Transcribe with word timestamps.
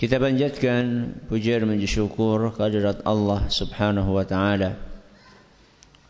Kita 0.00 0.16
panjatkan 0.16 1.12
puja 1.28 1.60
dan 1.60 1.76
syukur 1.84 2.56
kehadirat 2.56 3.04
Allah 3.04 3.52
Subhanahu 3.52 4.16
wa 4.16 4.24
taala. 4.24 4.80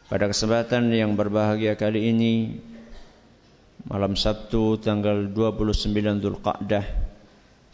Pada 0.07 0.31
kesempatan 0.31 0.95
yang 0.95 1.19
berbahagia 1.19 1.75
kali 1.75 2.15
ini 2.15 2.63
malam 3.91 4.15
Sabtu 4.15 4.79
tanggal 4.79 5.27
29 5.35 6.23
Dzulqa'dah 6.23 6.87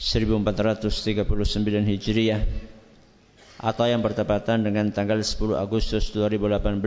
1439 0.00 1.84
Hijriah 1.84 2.40
atau 3.60 3.84
yang 3.84 4.00
bertepatan 4.00 4.64
dengan 4.64 4.88
tanggal 4.96 5.20
10 5.20 5.36
Agustus 5.52 6.16
2018 6.16 6.80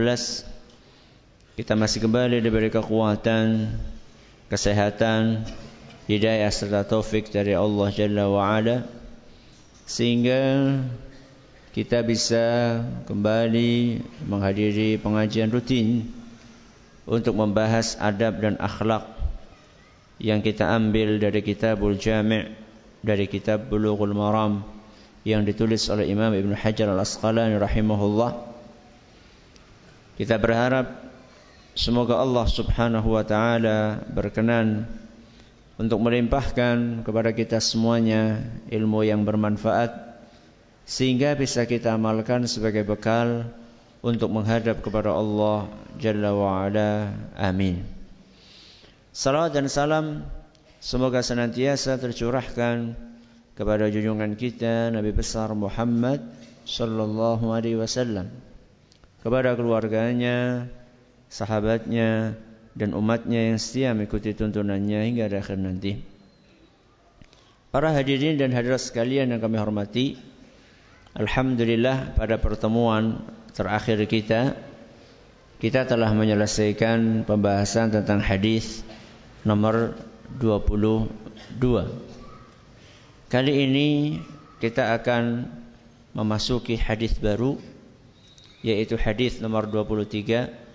kita 1.54 1.78
masih 1.78 2.02
kembali 2.02 2.42
diberi 2.42 2.66
kekuatan, 2.66 3.78
kesehatan, 4.50 5.46
hidayah 6.10 6.50
serta 6.50 6.82
taufik 6.82 7.30
dari 7.30 7.54
Allah 7.54 7.94
Jalla 7.94 8.26
wa 8.26 8.58
Ala 8.58 8.98
sehingga 9.90 10.70
kita 11.74 12.06
bisa 12.06 12.78
kembali 13.10 13.98
menghadiri 14.22 15.02
pengajian 15.02 15.50
rutin 15.50 16.06
untuk 17.10 17.34
membahas 17.34 17.98
adab 17.98 18.38
dan 18.38 18.54
akhlak 18.62 19.02
yang 20.22 20.46
kita 20.46 20.70
ambil 20.70 21.18
dari 21.18 21.42
kitabul 21.42 21.98
jami' 21.98 22.54
dari 23.02 23.26
kitab 23.26 23.66
Bulughul 23.66 24.14
Maram 24.14 24.62
yang 25.26 25.42
ditulis 25.42 25.90
oleh 25.90 26.06
Imam 26.06 26.30
Ibn 26.30 26.54
Hajar 26.54 26.86
Al-Asqalani 26.86 27.58
rahimahullah. 27.58 28.46
Kita 30.14 30.38
berharap 30.38 30.86
semoga 31.74 32.20
Allah 32.20 32.46
Subhanahu 32.46 33.18
wa 33.18 33.24
taala 33.26 34.06
berkenan 34.06 34.86
untuk 35.80 35.96
melimpahkan 36.04 37.00
kepada 37.08 37.32
kita 37.32 37.56
semuanya 37.56 38.44
ilmu 38.68 39.00
yang 39.00 39.24
bermanfaat 39.24 40.20
sehingga 40.84 41.32
bisa 41.40 41.64
kita 41.64 41.96
amalkan 41.96 42.44
sebagai 42.44 42.84
bekal 42.84 43.48
untuk 44.04 44.28
menghadap 44.28 44.84
kepada 44.84 45.16
Allah 45.16 45.72
Jalla 45.96 46.36
wa. 46.36 46.68
Amin. 47.40 47.80
Salawat 49.08 49.56
dan 49.56 49.72
salam 49.72 50.28
semoga 50.84 51.24
senantiasa 51.24 51.96
tercurahkan 51.96 52.92
kepada 53.56 53.88
junjungan 53.88 54.36
kita 54.36 54.92
Nabi 54.92 55.16
besar 55.16 55.48
Muhammad 55.56 56.20
sallallahu 56.68 57.56
alaihi 57.56 57.80
wasallam 57.80 58.28
kepada 59.24 59.56
keluarganya, 59.56 60.68
sahabatnya, 61.32 62.36
dan 62.74 62.94
umatnya 62.94 63.50
yang 63.50 63.58
setia 63.58 63.92
mengikuti 63.92 64.34
tuntunannya 64.34 65.10
hingga 65.10 65.26
akhir 65.30 65.58
nanti. 65.58 65.98
Para 67.70 67.94
hadirin 67.94 68.34
dan 68.34 68.50
hadirat 68.50 68.82
sekalian 68.82 69.30
yang 69.30 69.40
kami 69.42 69.58
hormati, 69.58 70.18
Alhamdulillah 71.14 72.14
pada 72.18 72.38
pertemuan 72.38 73.22
terakhir 73.54 73.98
kita, 74.06 74.58
kita 75.62 75.86
telah 75.86 76.10
menyelesaikan 76.14 77.26
pembahasan 77.26 77.94
tentang 77.94 78.22
hadis 78.22 78.82
nomor 79.42 79.94
22. 80.38 81.10
Kali 83.30 83.52
ini 83.54 84.18
kita 84.58 84.94
akan 84.98 85.46
memasuki 86.14 86.74
hadis 86.74 87.14
baru 87.18 87.58
yaitu 88.66 88.98
hadis 88.98 89.38
nomor 89.38 89.70
23 89.70 90.69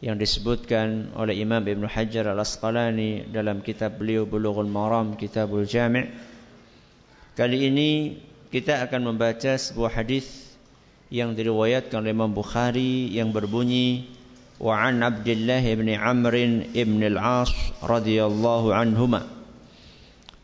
yang 0.00 0.16
disebutkan 0.16 1.12
oleh 1.12 1.36
Imam 1.36 1.60
Ibn 1.60 1.84
Hajar 1.84 2.32
Al-Asqalani 2.32 3.28
dalam 3.28 3.60
kitab 3.60 4.00
beliau 4.00 4.24
Bulughul 4.24 4.68
Maram 4.68 5.16
Kitabul 5.16 5.68
Jami' 5.68 6.08
Kali 7.40 7.72
ini 7.72 8.20
kita 8.52 8.84
akan 8.84 9.14
membaca 9.14 9.56
sebuah 9.56 9.96
hadis 9.96 10.50
yang 11.08 11.32
diriwayatkan 11.32 12.04
oleh 12.04 12.12
Imam 12.12 12.28
Bukhari 12.36 13.08
yang 13.16 13.32
berbunyi 13.32 14.12
wa 14.60 14.76
an 14.76 15.00
Abdullah 15.00 15.64
bin 15.64 15.88
Amr 15.88 16.34
ibn 16.76 17.00
al-As 17.00 17.48
radhiyallahu 17.80 18.76
anhuma. 18.76 19.24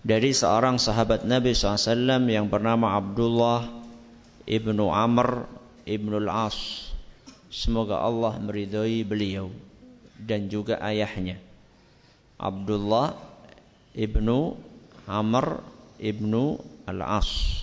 Dari 0.07 0.33
seorang 0.33 0.81
sahabat 0.81 1.29
Nabi 1.29 1.53
SAW 1.53 2.25
yang 2.33 2.49
bernama 2.49 2.97
Abdullah 2.97 3.69
ibnu 4.49 4.89
Amr 4.89 5.45
ibnu 5.85 6.17
al-As 6.23 6.87
Semoga 7.49 8.03
Allah 8.03 8.37
meridhai 8.43 9.07
beliau 9.07 9.51
dan 10.19 10.51
juga 10.51 10.81
ayahnya. 10.83 11.39
Abdullah 12.37 13.17
ibnu 13.97 14.59
Amr 15.07 15.63
ibnu 16.03 16.59
Al-As. 16.87 17.63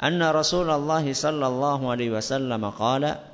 Anna 0.00 0.32
Rasulullah 0.32 1.04
sallallahu 1.04 1.92
alaihi 1.92 2.12
wasallam 2.12 2.64
qala 2.72 3.30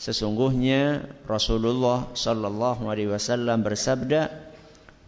Sesungguhnya 0.00 1.04
Rasulullah 1.28 2.08
sallallahu 2.16 2.88
alaihi 2.88 3.12
wasallam 3.12 3.60
bersabda 3.60 4.32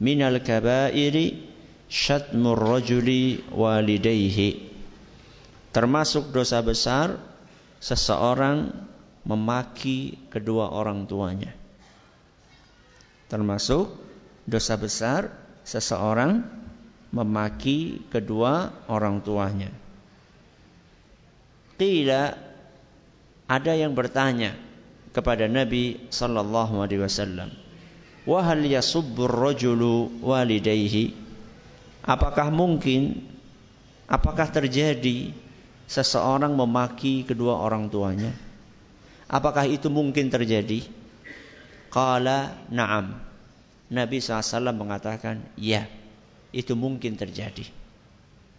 minal 0.05 0.37
kabairi 0.45 1.49
syatmur 1.89 2.61
rajuli 2.61 3.41
walidayhi 3.57 4.69
termasuk 5.73 6.29
dosa 6.29 6.61
besar 6.61 7.17
seseorang 7.81 8.69
memaki 9.23 10.19
kedua 10.31 10.71
orang 10.75 11.07
tuanya. 11.07 11.55
Termasuk 13.31 13.89
dosa 14.45 14.75
besar 14.77 15.31
seseorang 15.63 16.43
memaki 17.15 18.03
kedua 18.11 18.73
orang 18.91 19.23
tuanya. 19.23 19.71
Qila 21.79 22.35
ada 23.47 23.73
yang 23.75 23.93
bertanya 23.93 24.57
kepada 25.13 25.45
Nabi 25.47 26.09
sallallahu 26.09 26.81
alaihi 26.81 27.03
wasallam, 27.05 27.51
"Wa 28.25 28.41
hal 28.53 28.65
yasubbur 28.65 29.29
rajulu 29.29 30.25
walidayhi?" 30.25 31.15
Apakah 32.03 32.51
mungkin 32.51 33.23
apakah 34.11 34.51
terjadi 34.51 35.31
seseorang 35.87 36.51
memaki 36.57 37.23
kedua 37.23 37.63
orang 37.63 37.87
tuanya? 37.87 38.35
Apakah 39.33 39.65
itu 39.65 39.89
mungkin 39.89 40.29
terjadi? 40.29 40.85
Qala 41.89 42.69
na'am. 42.69 43.17
Nabi 43.89 44.21
SAW 44.21 44.77
mengatakan, 44.77 45.41
ya, 45.57 45.89
itu 46.53 46.77
mungkin 46.77 47.17
terjadi. 47.17 47.65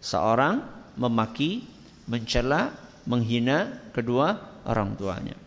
Seorang 0.02 0.66
memaki, 0.98 1.62
mencela, 2.10 2.74
menghina 3.06 3.70
kedua 3.94 4.42
orang 4.66 4.98
tuanya. 4.98 5.38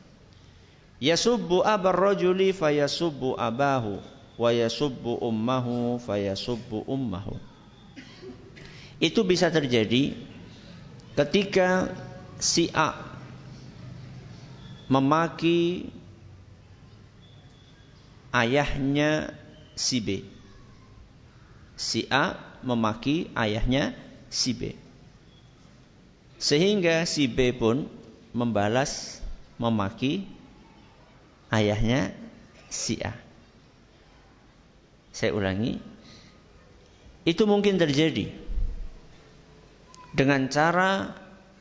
Yasubbu 1.04 1.62
abar 1.62 1.94
rajuli 1.94 2.56
fayasubbu 2.56 3.38
abahu 3.38 4.02
wa 4.40 4.50
yasubbu 4.50 5.22
ummahu 5.22 6.02
fayasubbu 6.02 6.88
ummahu. 6.88 7.38
Itu 8.98 9.22
bisa 9.28 9.54
terjadi 9.54 10.18
ketika 11.14 11.94
si 12.42 12.74
A 12.74 13.07
memaki 14.88 15.92
ayahnya 18.32 19.36
si 19.76 20.00
B. 20.00 20.10
Si 21.78 22.10
A 22.10 22.40
memaki 22.66 23.30
ayahnya 23.38 23.94
si 24.32 24.56
B. 24.56 24.74
Sehingga 26.42 27.06
si 27.06 27.30
B 27.30 27.54
pun 27.54 27.86
membalas 28.34 29.22
memaki 29.62 30.26
ayahnya 31.54 32.16
si 32.72 32.98
A. 33.04 33.14
Saya 35.14 35.34
ulangi. 35.34 35.78
Itu 37.28 37.44
mungkin 37.44 37.76
terjadi 37.76 38.32
dengan 40.16 40.48
cara 40.48 41.12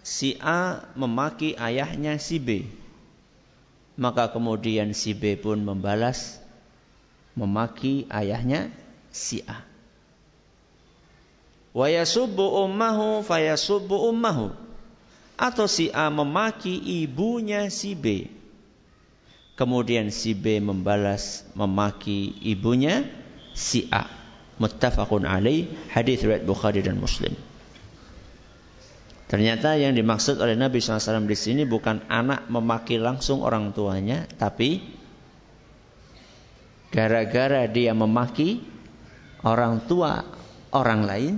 si 0.06 0.38
A 0.38 0.86
memaki 0.94 1.58
ayahnya 1.58 2.22
si 2.22 2.38
B 2.38 2.62
maka 3.96 4.28
kemudian 4.28 4.92
si 4.92 5.16
B 5.16 5.40
pun 5.40 5.64
membalas 5.64 6.36
memaki 7.32 8.04
ayahnya 8.12 8.68
si 9.08 9.40
A. 9.48 9.64
Wa 11.76 11.88
yasubbu 11.92 12.64
ummahu 12.64 13.24
fayasubbu 13.24 14.08
ummahu. 14.12 14.52
Atau 15.36 15.68
si 15.68 15.92
A 15.92 16.08
memaki 16.08 16.80
ibunya 17.04 17.68
si 17.68 17.92
B. 17.92 18.32
Kemudian 19.56 20.08
si 20.08 20.32
B 20.32 20.60
membalas 20.60 21.44
memaki 21.52 22.36
ibunya 22.40 23.04
si 23.52 23.88
A. 23.92 24.08
Muttafaqun 24.56 25.28
alaih 25.28 25.68
hadis 25.92 26.24
riwayat 26.24 26.48
Bukhari 26.48 26.80
dan 26.80 26.96
Muslim. 26.96 27.36
Ternyata 29.26 29.74
yang 29.74 29.98
dimaksud 29.98 30.38
oleh 30.38 30.54
Nabi 30.54 30.78
SAW 30.78 31.26
di 31.26 31.34
sini 31.34 31.62
bukan 31.66 32.06
anak 32.06 32.46
memaki 32.46 32.94
langsung 32.94 33.42
orang 33.42 33.74
tuanya, 33.74 34.22
tapi 34.38 34.78
gara-gara 36.94 37.66
dia 37.66 37.90
memaki 37.90 38.62
orang 39.42 39.82
tua 39.90 40.22
orang 40.70 41.02
lain, 41.02 41.34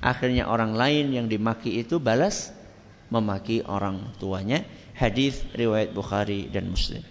akhirnya 0.00 0.48
orang 0.48 0.72
lain 0.72 1.12
yang 1.12 1.28
dimaki 1.28 1.84
itu 1.84 2.00
balas 2.00 2.48
memaki 3.12 3.60
orang 3.60 4.16
tuanya. 4.16 4.64
Hadis 4.96 5.44
riwayat 5.52 5.92
Bukhari 5.92 6.48
dan 6.48 6.72
Muslim. 6.72 7.04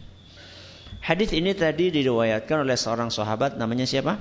Hadis 1.02 1.34
ini 1.34 1.54
tadi 1.54 1.94
diriwayatkan 1.94 2.66
oleh 2.66 2.78
seorang 2.78 3.14
sahabat 3.14 3.58
namanya 3.58 3.86
siapa? 3.86 4.18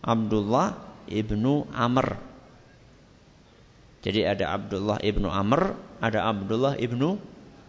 Abdullah 0.00 0.76
ibnu 1.08 1.68
Amr. 1.72 2.29
Jadi 4.00 4.24
ada 4.24 4.56
Abdullah 4.56 4.96
ibnu 5.04 5.28
Amr, 5.28 5.76
ada 6.00 6.24
Abdullah 6.24 6.76
ibnu 6.80 7.20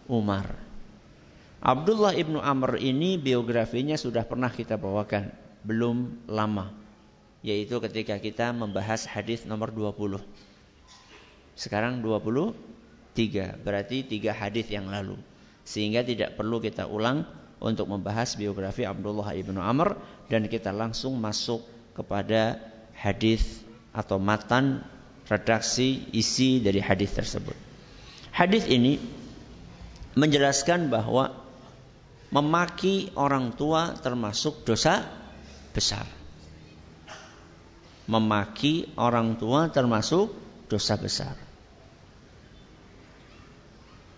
Umar. 0.08 0.48
Abdullah 1.62 2.16
ibnu 2.16 2.40
Amr 2.40 2.80
ini 2.80 3.20
biografinya 3.20 3.94
sudah 3.94 4.24
pernah 4.24 4.48
kita 4.48 4.80
bawakan, 4.80 5.28
belum 5.62 6.26
lama. 6.26 6.72
Yaitu 7.44 7.76
ketika 7.84 8.16
kita 8.16 8.50
membahas 8.56 9.04
hadis 9.04 9.44
nomor 9.44 9.70
20. 9.70 10.18
Sekarang 11.52 12.00
23, 12.00 13.60
berarti 13.60 14.08
tiga 14.08 14.32
hadis 14.32 14.72
yang 14.72 14.88
lalu. 14.88 15.20
Sehingga 15.62 16.00
tidak 16.02 16.34
perlu 16.34 16.58
kita 16.58 16.88
ulang 16.88 17.28
untuk 17.62 17.86
membahas 17.86 18.34
biografi 18.34 18.82
Abdullah 18.82 19.36
ibnu 19.38 19.62
Amr 19.62 19.94
dan 20.26 20.50
kita 20.50 20.74
langsung 20.74 21.14
masuk 21.20 21.62
kepada 21.94 22.58
hadis 22.96 23.62
atau 23.94 24.16
matan 24.16 24.82
redaksi 25.26 26.10
isi 26.14 26.58
dari 26.58 26.78
hadis 26.82 27.14
tersebut. 27.14 27.54
Hadis 28.32 28.64
ini 28.66 28.96
menjelaskan 30.16 30.88
bahwa 30.88 31.32
memaki 32.32 33.12
orang 33.14 33.52
tua 33.52 33.92
termasuk 33.96 34.64
dosa 34.64 35.04
besar. 35.76 36.08
Memaki 38.08 38.88
orang 38.98 39.36
tua 39.36 39.68
termasuk 39.68 40.32
dosa 40.66 40.96
besar. 40.96 41.36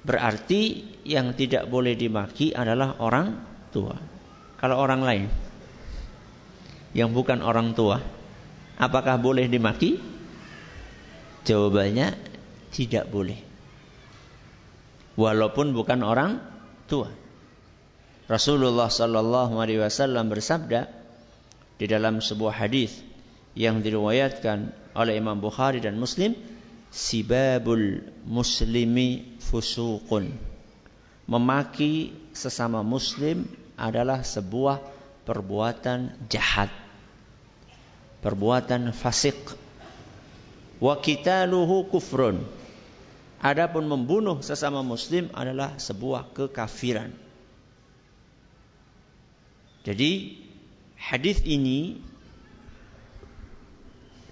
Berarti 0.05 0.85
yang 1.09 1.33
tidak 1.33 1.67
boleh 1.67 1.97
dimaki 1.97 2.53
adalah 2.53 3.01
orang 3.01 3.41
tua. 3.73 3.97
Kalau 4.61 4.77
orang 4.81 5.01
lain 5.01 5.29
yang 6.95 7.11
bukan 7.11 7.43
orang 7.43 7.75
tua, 7.75 7.99
apakah 8.79 9.19
boleh 9.19 9.51
dimaki? 9.51 10.14
Jawabannya 11.45 12.17
tidak 12.73 13.09
boleh. 13.13 13.39
Walaupun 15.15 15.77
bukan 15.77 16.01
orang 16.03 16.41
tua. 16.91 17.13
Rasulullah 18.25 18.89
sallallahu 18.89 19.61
alaihi 19.61 19.85
wasallam 19.85 20.33
bersabda 20.33 20.89
di 21.77 21.85
dalam 21.85 22.25
sebuah 22.25 22.65
hadis 22.65 22.97
yang 23.53 23.85
diriwayatkan 23.85 24.73
oleh 24.97 25.21
Imam 25.21 25.39
Bukhari 25.39 25.79
dan 25.85 26.01
Muslim, 26.01 26.33
sibabul 26.89 28.01
muslimi 28.25 29.37
fusuqun. 29.43 30.31
Memaki 31.27 32.15
sesama 32.31 32.85
muslim 32.87 33.49
adalah 33.75 34.23
sebuah 34.23 34.79
perbuatan 35.27 36.29
jahat. 36.31 36.71
Perbuatan 38.21 38.95
fasik. 38.95 39.64
Wa 40.83 40.99
qitaluhu 40.99 41.91
kufrun. 41.91 42.43
Adapun 43.45 43.85
membunuh 43.85 44.41
sesama 44.41 44.81
muslim 44.81 45.29
adalah 45.37 45.77
sebuah 45.77 46.33
kekafiran. 46.33 47.13
Jadi 49.85 50.41
hadis 50.97 51.45
ini 51.45 52.01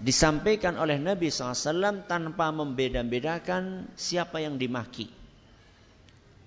disampaikan 0.01 0.81
oleh 0.81 0.97
Nabi 0.97 1.29
SAW 1.29 2.09
tanpa 2.09 2.51
membeda-bedakan 2.51 3.93
siapa 3.95 4.41
yang 4.41 4.57
dimaki. 4.57 5.13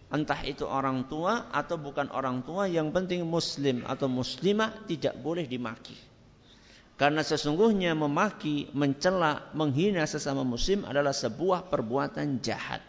Entah 0.09 0.41
itu 0.41 0.65
orang 0.65 1.05
tua 1.05 1.49
atau 1.53 1.77
bukan 1.77 2.09
orang 2.09 2.41
tua, 2.41 2.65
yang 2.65 2.89
penting 2.89 3.25
muslim 3.25 3.85
atau 3.85 4.09
muslimah 4.09 4.85
tidak 4.89 5.15
boleh 5.21 5.45
dimaki. 5.45 5.97
Karena 6.95 7.27
sesungguhnya 7.27 7.91
memaki, 7.91 8.71
mencela, 8.71 9.51
menghina 9.51 10.07
sesama 10.07 10.47
muslim 10.47 10.87
adalah 10.87 11.11
sebuah 11.11 11.67
perbuatan 11.67 12.39
jahat. 12.39 12.79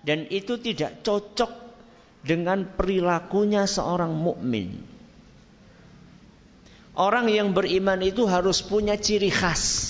Dan 0.00 0.24
itu 0.32 0.56
tidak 0.56 1.04
cocok 1.04 1.52
dengan 2.24 2.64
perilakunya 2.72 3.68
seorang 3.68 4.16
mukmin. 4.16 4.80
Orang 6.96 7.28
yang 7.28 7.52
beriman 7.52 8.00
itu 8.00 8.24
harus 8.24 8.64
punya 8.64 8.96
ciri 8.96 9.28
khas. 9.28 9.84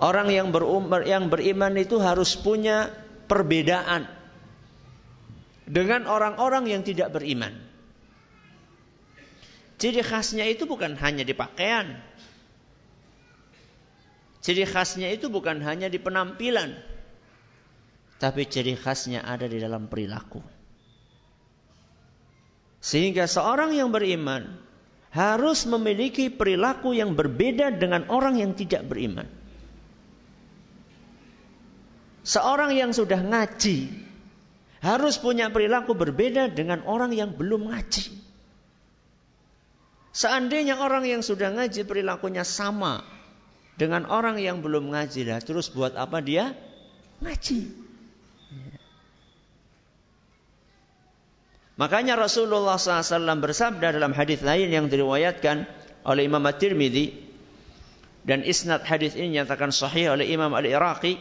Orang 0.00 0.32
yang, 0.32 0.50
berumur, 0.50 1.04
yang 1.04 1.28
beriman 1.28 1.76
itu 1.76 2.00
harus 2.00 2.34
punya 2.34 2.90
perbedaan 3.28 4.08
dengan 5.64 6.08
orang-orang 6.08 6.68
yang 6.68 6.82
tidak 6.84 7.14
beriman. 7.14 7.63
Ciri 9.74 10.02
khasnya 10.06 10.46
itu 10.46 10.64
bukan 10.64 10.94
hanya 10.94 11.26
di 11.26 11.34
pakaian. 11.34 11.98
Ciri 14.44 14.68
khasnya 14.68 15.10
itu 15.10 15.32
bukan 15.32 15.64
hanya 15.64 15.90
di 15.90 15.98
penampilan. 15.98 16.78
Tapi 18.20 18.46
ciri 18.46 18.78
khasnya 18.78 19.24
ada 19.26 19.50
di 19.50 19.58
dalam 19.58 19.90
perilaku. 19.90 20.38
Sehingga 22.84 23.24
seorang 23.24 23.72
yang 23.72 23.90
beriman 23.90 24.60
harus 25.14 25.64
memiliki 25.64 26.28
perilaku 26.28 26.92
yang 26.92 27.16
berbeda 27.16 27.72
dengan 27.74 28.06
orang 28.12 28.36
yang 28.38 28.52
tidak 28.52 28.84
beriman. 28.84 29.26
Seorang 32.24 32.76
yang 32.76 32.92
sudah 32.92 33.20
ngaji 33.20 33.88
harus 34.84 35.16
punya 35.16 35.48
perilaku 35.48 35.96
berbeda 35.96 36.52
dengan 36.52 36.84
orang 36.84 37.16
yang 37.16 37.32
belum 37.32 37.72
ngaji. 37.72 38.33
Seandainya 40.14 40.78
orang 40.78 41.02
yang 41.10 41.26
sudah 41.26 41.50
ngaji 41.50 41.82
perilakunya 41.90 42.46
sama 42.46 43.02
dengan 43.74 44.06
orang 44.06 44.38
yang 44.38 44.62
belum 44.62 44.94
ngaji 44.94 45.26
lah, 45.26 45.42
terus 45.42 45.74
buat 45.74 45.98
apa 45.98 46.22
dia 46.22 46.54
ngaji? 47.18 47.82
Makanya 51.74 52.14
Rasulullah 52.14 52.78
SAW 52.78 53.42
bersabda 53.42 53.90
dalam 53.90 54.14
hadis 54.14 54.38
lain 54.46 54.70
yang 54.70 54.86
diriwayatkan 54.86 55.66
oleh 56.06 56.22
Imam 56.30 56.46
At-Tirmidzi 56.46 57.10
dan 58.22 58.46
isnad 58.46 58.86
hadis 58.86 59.18
ini 59.18 59.42
nyatakan 59.42 59.74
sahih 59.74 60.14
oleh 60.14 60.30
Imam 60.30 60.54
Al-Iraqi 60.54 61.18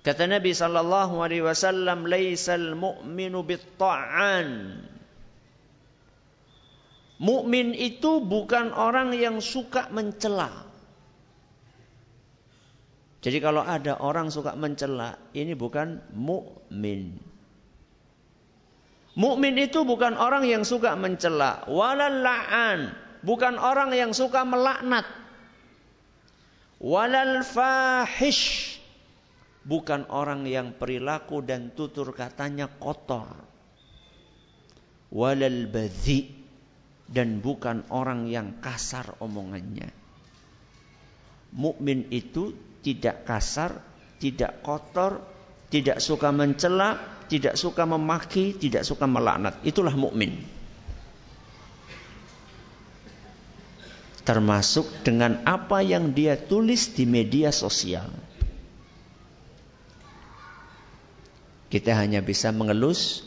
kata 0.00 0.24
Nabi 0.24 0.56
sallallahu 0.56 1.20
alaihi 1.20 1.44
wasallam 1.44 2.08
laisal 2.08 2.72
mu'minu 2.72 3.44
bit-ta'an 3.44 4.80
Mukmin 7.16 7.72
itu 7.72 8.20
bukan 8.20 8.76
orang 8.76 9.16
yang 9.16 9.40
suka 9.40 9.88
mencela. 9.88 10.68
Jadi 13.24 13.42
kalau 13.42 13.64
ada 13.64 13.98
orang 13.98 14.28
suka 14.28 14.52
mencela, 14.54 15.18
ini 15.32 15.56
bukan 15.56 15.98
mukmin. 16.12 17.16
Mukmin 19.16 19.56
itu 19.56 19.80
bukan 19.88 20.12
orang 20.20 20.44
yang 20.44 20.60
suka 20.62 20.92
mencela, 20.92 21.64
walal 21.72 22.20
la'an, 22.20 22.92
bukan 23.24 23.56
orang 23.56 23.96
yang 23.96 24.12
suka 24.12 24.44
melaknat. 24.44 25.08
Walal 26.76 27.40
fahish, 27.40 28.76
bukan 29.64 30.04
orang 30.12 30.44
yang 30.44 30.76
perilaku 30.76 31.40
dan 31.40 31.72
tutur 31.72 32.12
katanya 32.12 32.68
kotor. 32.68 33.26
Walal 35.08 35.64
badhi, 35.72 36.35
dan 37.06 37.38
bukan 37.38 37.86
orang 37.90 38.26
yang 38.26 38.58
kasar 38.58 39.18
omongannya. 39.22 39.90
Mukmin 41.54 42.10
itu 42.10 42.52
tidak 42.82 43.24
kasar, 43.24 43.78
tidak 44.18 44.60
kotor, 44.66 45.22
tidak 45.70 46.02
suka 46.02 46.34
mencela, 46.34 46.98
tidak 47.30 47.54
suka 47.54 47.86
memaki, 47.86 48.58
tidak 48.58 48.82
suka 48.82 49.06
melaknat. 49.06 49.62
Itulah 49.62 49.94
mukmin. 49.94 50.56
termasuk 54.26 55.06
dengan 55.06 55.46
apa 55.46 55.86
yang 55.86 56.10
dia 56.10 56.34
tulis 56.34 56.90
di 56.90 57.06
media 57.06 57.54
sosial. 57.54 58.10
Kita 61.70 61.94
hanya 61.94 62.26
bisa 62.26 62.50
mengelus 62.50 63.22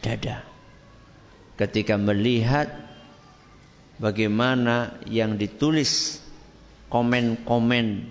dada 0.00 0.40
ketika 1.60 2.00
melihat 2.00 2.87
bagaimana 3.98 4.96
yang 5.10 5.34
ditulis 5.34 6.22
komen-komen 6.88 8.06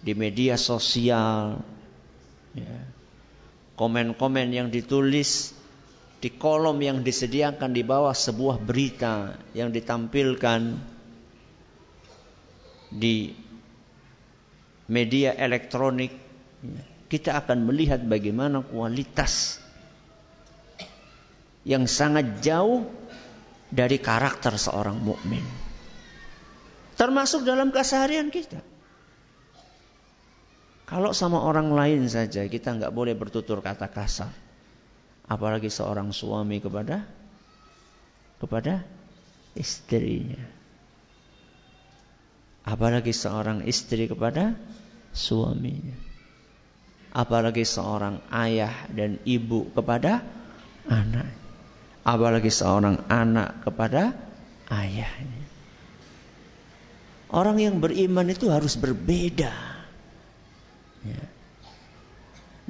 di 0.00 0.12
media 0.14 0.54
sosial, 0.54 1.60
ya. 2.54 2.78
komen-komen 3.74 4.54
yang 4.54 4.68
ditulis 4.70 5.52
di 6.22 6.32
kolom 6.32 6.78
yang 6.80 7.02
disediakan 7.04 7.74
di 7.76 7.82
bawah 7.84 8.14
sebuah 8.14 8.62
berita 8.62 9.36
yang 9.52 9.74
ditampilkan 9.74 10.78
di 12.94 13.34
media 14.86 15.34
elektronik, 15.34 16.14
ya. 16.62 16.82
kita 17.10 17.42
akan 17.42 17.66
melihat 17.66 18.00
bagaimana 18.06 18.62
kualitas 18.62 19.58
yang 21.66 21.90
sangat 21.90 22.46
jauh 22.46 22.86
dari 23.70 23.98
karakter 23.98 24.54
seorang 24.54 24.98
mukmin. 24.98 25.42
Termasuk 26.96 27.44
dalam 27.44 27.68
keseharian 27.74 28.32
kita. 28.32 28.62
Kalau 30.86 31.10
sama 31.10 31.42
orang 31.42 31.74
lain 31.74 32.06
saja 32.06 32.46
kita 32.46 32.78
nggak 32.78 32.94
boleh 32.94 33.12
bertutur 33.18 33.58
kata 33.58 33.90
kasar. 33.90 34.30
Apalagi 35.26 35.66
seorang 35.66 36.14
suami 36.14 36.62
kepada 36.62 37.02
kepada 38.38 38.86
istrinya. 39.58 40.38
Apalagi 42.62 43.10
seorang 43.10 43.66
istri 43.66 44.06
kepada 44.06 44.54
suaminya. 45.10 45.98
Apalagi 47.10 47.66
seorang 47.66 48.22
ayah 48.30 48.86
dan 48.92 49.18
ibu 49.26 49.66
kepada 49.74 50.22
anak. 50.86 51.45
Apalagi 52.06 52.54
seorang 52.54 53.02
anak 53.10 53.66
kepada 53.66 54.14
ayahnya. 54.70 55.42
Orang 57.34 57.58
yang 57.58 57.82
beriman 57.82 58.30
itu 58.30 58.46
harus 58.46 58.78
berbeda. 58.78 59.50
Ya. 61.02 61.22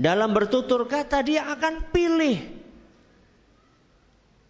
Dalam 0.00 0.32
bertutur 0.32 0.88
kata 0.88 1.20
dia 1.20 1.44
akan 1.52 1.92
pilih 1.92 2.40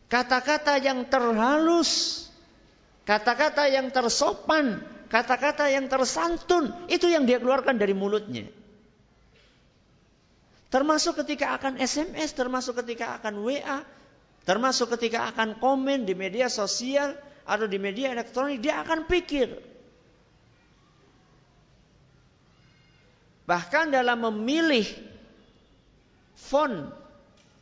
kata-kata 0.07 0.79
yang 0.79 1.07
terhalus, 1.11 2.23
kata-kata 3.03 3.67
yang 3.67 3.91
tersopan, 3.91 4.83
kata-kata 5.11 5.67
yang 5.71 5.91
tersantun, 5.91 6.71
itu 6.87 7.11
yang 7.11 7.27
dia 7.27 7.43
keluarkan 7.43 7.79
dari 7.79 7.95
mulutnya. 7.95 8.47
Termasuk 10.71 11.23
ketika 11.23 11.55
akan 11.59 11.79
SMS, 11.79 12.35
termasuk 12.35 12.83
ketika 12.83 13.19
akan 13.23 13.43
WA, 13.43 13.87
termasuk 14.47 14.95
ketika 14.95 15.29
akan 15.35 15.59
komen 15.59 16.07
di 16.07 16.15
media 16.15 16.47
sosial 16.47 17.19
atau 17.43 17.67
di 17.67 17.77
media 17.83 18.15
elektronik, 18.15 18.63
dia 18.63 18.81
akan 18.81 19.11
pikir 19.11 19.77
Bahkan 23.47 23.95
dalam 23.95 24.27
memilih 24.27 24.85
font, 26.35 26.91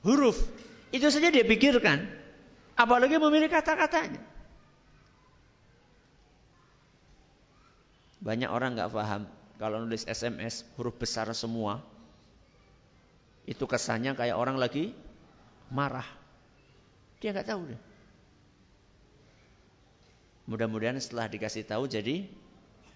huruf, 0.01 0.41
itu 0.91 1.05
saja 1.13 1.29
dia 1.29 1.45
pikirkan. 1.45 2.09
Apalagi 2.75 3.21
memilih 3.21 3.53
kata-katanya. 3.53 4.19
Banyak 8.25 8.49
orang 8.49 8.73
nggak 8.73 8.91
paham 8.91 9.29
kalau 9.61 9.85
nulis 9.85 10.09
SMS 10.09 10.65
huruf 10.81 10.97
besar 10.97 11.29
semua. 11.37 11.85
Itu 13.45 13.69
kesannya 13.69 14.17
kayak 14.17 14.41
orang 14.41 14.57
lagi 14.57 14.97
marah. 15.69 16.09
Dia 17.25 17.33
nggak 17.33 17.49
tahu 17.49 17.73
deh. 17.73 17.81
Mudah-mudahan 20.45 21.01
setelah 21.01 21.25
dikasih 21.25 21.65
tahu 21.65 21.89
jadi 21.89 22.29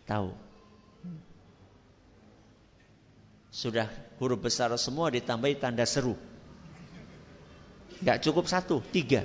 tahu. 0.05 0.37
Sudah 3.49 3.89
huruf 4.21 4.37
besar 4.45 4.69
semua 4.77 5.09
ditambahi 5.09 5.57
tanda 5.57 5.89
seru. 5.89 6.13
Gak 8.05 8.21
cukup 8.21 8.45
satu, 8.45 8.85
tiga. 8.93 9.25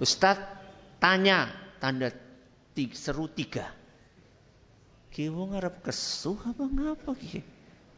Ustadz 0.00 0.40
tanya 0.96 1.52
tanda 1.84 2.08
tiga, 2.72 2.96
seru 2.96 3.28
tiga. 3.28 3.68
Kiwo 5.12 5.52
ngarep 5.52 5.84
kesuh 5.84 6.40
apa 6.48 6.64
ngapa 6.64 7.12
ki? 7.12 7.44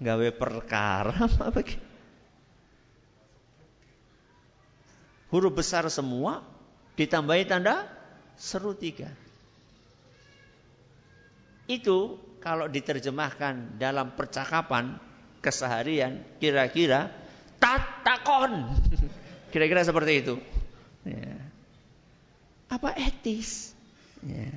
Gawe 0.02 0.28
perkara 0.34 1.22
apa 1.22 1.62
ki? 1.62 1.91
Huruf 5.32 5.56
besar 5.56 5.88
semua 5.88 6.44
ditambahi 7.00 7.48
tanda 7.48 7.88
seru 8.36 8.76
tiga. 8.76 9.08
Itu 11.64 12.20
kalau 12.44 12.68
diterjemahkan 12.68 13.80
dalam 13.80 14.12
percakapan 14.12 15.00
keseharian 15.40 16.20
kira-kira 16.36 17.08
tatakon. 17.56 18.76
Kira-kira 19.56 19.80
seperti 19.88 20.12
itu. 20.20 20.34
Ya. 21.08 21.40
Apa 22.68 22.92
etis? 22.96 23.72
Ya. 24.20 24.52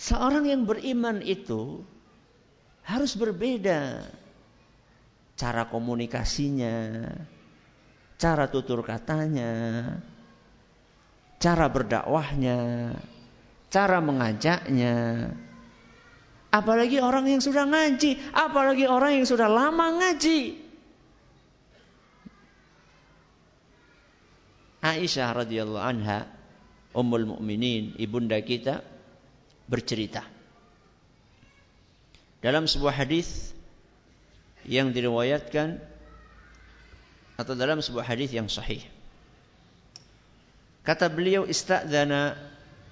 Seorang 0.00 0.48
yang 0.48 0.64
beriman 0.64 1.20
itu 1.20 1.84
harus 2.88 3.12
berbeda 3.18 4.08
cara 5.38 5.70
komunikasinya, 5.70 7.06
cara 8.18 8.50
tutur 8.50 8.82
katanya, 8.82 9.94
cara 11.38 11.66
berdakwahnya, 11.70 12.58
cara 13.70 13.98
mengajaknya. 14.02 15.30
Apalagi 16.48 16.98
orang 16.98 17.30
yang 17.30 17.38
sudah 17.44 17.68
ngaji, 17.70 18.18
apalagi 18.34 18.90
orang 18.90 19.22
yang 19.22 19.26
sudah 19.28 19.46
lama 19.46 20.00
ngaji. 20.02 20.66
Aisyah 24.82 25.44
radhiyallahu 25.44 25.84
anha, 25.84 26.26
ummul 26.96 27.36
mukminin, 27.36 27.94
ibunda 28.00 28.40
kita 28.42 28.82
bercerita. 29.68 30.24
Dalam 32.40 32.64
sebuah 32.64 32.94
hadis 33.04 33.57
yang 34.68 34.92
diriwayatkan 34.92 35.80
atau 37.40 37.54
dalam 37.56 37.80
sebuah 37.80 38.04
hadis 38.04 38.30
yang 38.36 38.52
sahih. 38.52 38.84
Kata 40.84 41.08
beliau 41.08 41.48
istadzana 41.48 42.36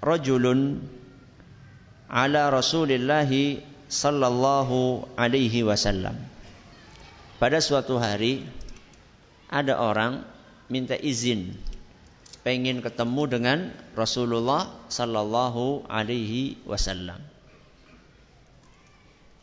rajulun 0.00 0.80
ala 2.08 2.48
Rasulillah 2.48 3.28
sallallahu 3.88 5.04
alaihi 5.20 5.64
wasallam. 5.66 6.16
Pada 7.36 7.60
suatu 7.60 8.00
hari 8.00 8.48
ada 9.52 9.76
orang 9.76 10.24
minta 10.72 10.96
izin 10.96 11.52
pengen 12.46 12.80
ketemu 12.80 13.22
dengan 13.26 13.58
Rasulullah 13.98 14.70
sallallahu 14.88 15.84
alaihi 15.90 16.56
wasallam. 16.64 17.35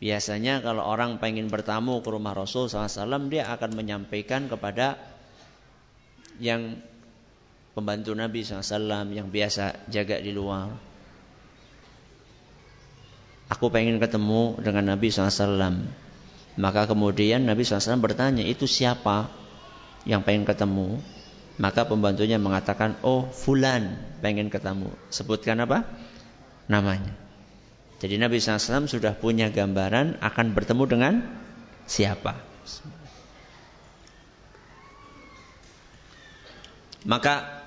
Biasanya 0.02 0.60
kalau 0.60 0.82
orang 0.82 1.22
pengen 1.22 1.46
bertamu 1.46 2.02
ke 2.02 2.08
rumah 2.10 2.34
Rasul 2.34 2.66
SAW 2.66 3.30
dia 3.30 3.46
akan 3.50 3.70
menyampaikan 3.78 4.50
kepada 4.50 4.98
yang 6.42 6.78
pembantu 7.74 8.14
Nabi 8.14 8.42
SAW 8.42 9.10
yang 9.14 9.30
biasa 9.30 9.90
jaga 9.90 10.18
di 10.18 10.34
luar. 10.34 10.70
Aku 13.52 13.68
pengen 13.68 14.00
ketemu 14.00 14.56
dengan 14.62 14.96
Nabi 14.96 15.12
SAW. 15.12 15.84
Maka 16.54 16.86
kemudian 16.86 17.44
Nabi 17.44 17.66
SAW 17.66 17.98
bertanya, 17.98 18.46
itu 18.46 18.64
siapa 18.64 19.28
yang 20.06 20.22
pengen 20.22 20.46
ketemu? 20.46 21.02
Maka 21.58 21.86
pembantunya 21.86 22.38
mengatakan, 22.38 22.98
oh 23.06 23.30
fulan 23.30 23.98
pengen 24.22 24.50
ketemu. 24.50 24.90
Sebutkan 25.10 25.62
apa? 25.62 25.86
Namanya. 26.66 27.23
Jadi 28.02 28.18
Nabi 28.18 28.42
SAW 28.42 28.90
sudah 28.90 29.14
punya 29.14 29.48
gambaran 29.48 30.18
akan 30.20 30.46
bertemu 30.52 30.84
dengan 30.90 31.14
siapa. 31.86 32.36
Maka 37.04 37.64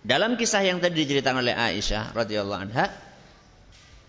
dalam 0.00 0.40
kisah 0.40 0.64
yang 0.64 0.80
tadi 0.80 1.04
diceritakan 1.04 1.44
oleh 1.44 1.52
Aisyah 1.52 2.16
radhiyallahu 2.16 2.60
anha, 2.68 2.88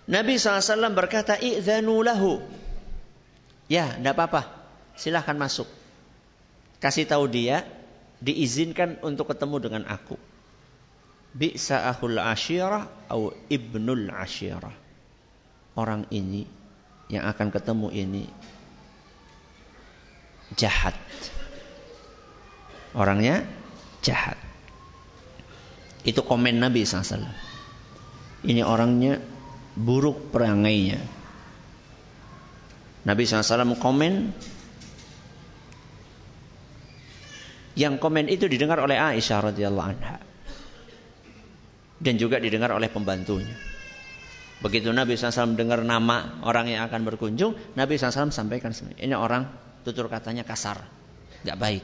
Nabi 0.07 0.39
SAW 0.39 0.95
berkata, 0.95 1.35
"Idzanu 1.35 1.99
lahu." 2.01 2.39
Ya, 3.67 3.95
tidak 3.95 4.19
apa-apa. 4.19 4.41
Silahkan 4.95 5.35
masuk. 5.35 5.67
Kasih 6.83 7.07
tahu 7.07 7.29
dia 7.31 7.63
diizinkan 8.19 8.99
untuk 9.05 9.31
ketemu 9.31 9.57
dengan 9.63 9.83
aku. 9.87 10.15
Bi'sa 11.31 11.87
ahul 11.87 12.19
asyirah 12.19 13.07
atau 13.07 13.31
ibnul 13.47 14.11
asyirah. 14.11 14.80
Orang 15.75 16.07
ini 16.11 16.43
yang 17.07 17.27
akan 17.27 17.47
ketemu 17.51 17.87
ini 17.91 18.23
jahat. 20.55 20.95
Orangnya 22.91 23.47
jahat. 24.03 24.35
Itu 26.03 26.25
komen 26.25 26.59
Nabi 26.59 26.83
SAW. 26.83 27.23
Ini 28.41 28.65
orangnya 28.65 29.21
buruk 29.77 30.33
perangainya. 30.33 30.99
Nabi 33.01 33.23
SAW 33.25 33.77
komen 33.79 34.13
yang 37.79 37.97
komen 37.97 38.27
itu 38.27 38.45
didengar 38.51 38.83
oleh 38.83 38.99
Aisyah 38.99 39.49
radhiyallahu 39.49 39.87
anha 39.87 40.19
dan 42.01 42.17
juga 42.17 42.41
didengar 42.41 42.73
oleh 42.75 42.91
pembantunya. 42.91 43.70
Begitu 44.61 44.93
Nabi 44.93 45.17
SAW 45.17 45.57
dengar 45.57 45.81
nama 45.81 46.37
orang 46.45 46.69
yang 46.69 46.85
akan 46.85 47.01
berkunjung, 47.01 47.57
Nabi 47.73 47.97
SAW 47.97 48.29
sampaikan 48.29 48.69
ini 49.01 49.17
orang 49.17 49.49
tutur 49.81 50.05
katanya 50.05 50.45
kasar, 50.45 50.85
nggak 51.41 51.57
baik. 51.57 51.83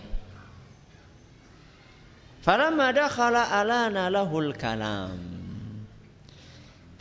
Alana 2.47 4.07
lahul 4.13 4.53
kalam. 4.53 5.17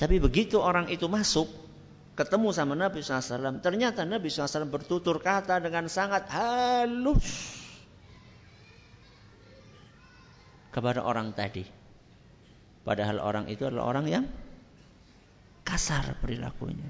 Tapi 0.01 0.17
begitu 0.17 0.57
orang 0.59 0.89
itu 0.89 1.07
masuk, 1.13 1.47
ketemu 2.17 2.49
sama 2.57 2.73
Nabi 2.73 3.05
SAW, 3.05 3.61
ternyata 3.61 4.09
Nabi 4.09 4.33
SAW 4.33 4.65
bertutur 4.73 5.21
kata 5.21 5.61
dengan 5.61 5.93
sangat 5.93 6.25
halus 6.33 7.53
kepada 10.73 11.05
orang 11.05 11.37
tadi. 11.37 11.69
Padahal 12.81 13.21
orang 13.21 13.45
itu 13.53 13.69
adalah 13.69 13.93
orang 13.93 14.07
yang 14.09 14.25
kasar 15.67 16.15
perilakunya. 16.23 16.89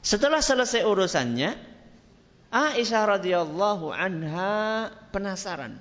Setelah 0.00 0.40
selesai 0.40 0.80
urusannya, 0.88 1.54
Aisyah 2.50 3.20
radhiyallahu 3.20 3.92
anha 3.92 4.88
penasaran. 5.12 5.76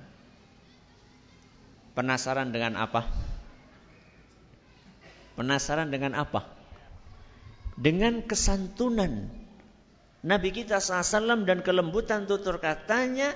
Penasaran 1.95 2.51
dengan 2.51 2.77
apa? 2.77 3.07
Penasaran 5.39 5.87
dengan 5.89 6.19
apa? 6.19 6.45
Dengan 7.79 8.19
kesantunan 8.27 9.31
Nabi 10.19 10.51
kita 10.51 10.83
SAW 10.83 11.47
dan 11.47 11.63
kelembutan 11.63 12.27
tutur 12.27 12.59
katanya 12.59 13.31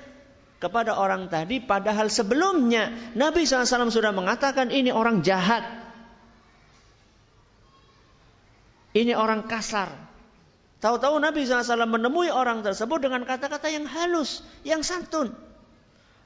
kepada 0.59 0.95
orang 0.95 1.31
tadi 1.31 1.63
padahal 1.63 2.11
sebelumnya 2.11 2.91
Nabi 3.15 3.47
SAW 3.47 3.91
sudah 3.91 4.11
mengatakan 4.11 4.71
ini 4.71 4.91
orang 4.91 5.23
jahat. 5.23 5.82
Ini 8.93 9.17
orang 9.17 9.49
kasar. 9.49 9.89
Tahu-tahu 10.77 11.17
Nabi 11.17 11.47
SAW 11.47 11.89
menemui 11.89 12.29
orang 12.29 12.61
tersebut 12.61 13.01
dengan 13.01 13.25
kata-kata 13.25 13.71
yang 13.73 13.89
halus, 13.89 14.45
yang 14.61 14.85
santun. 14.85 15.33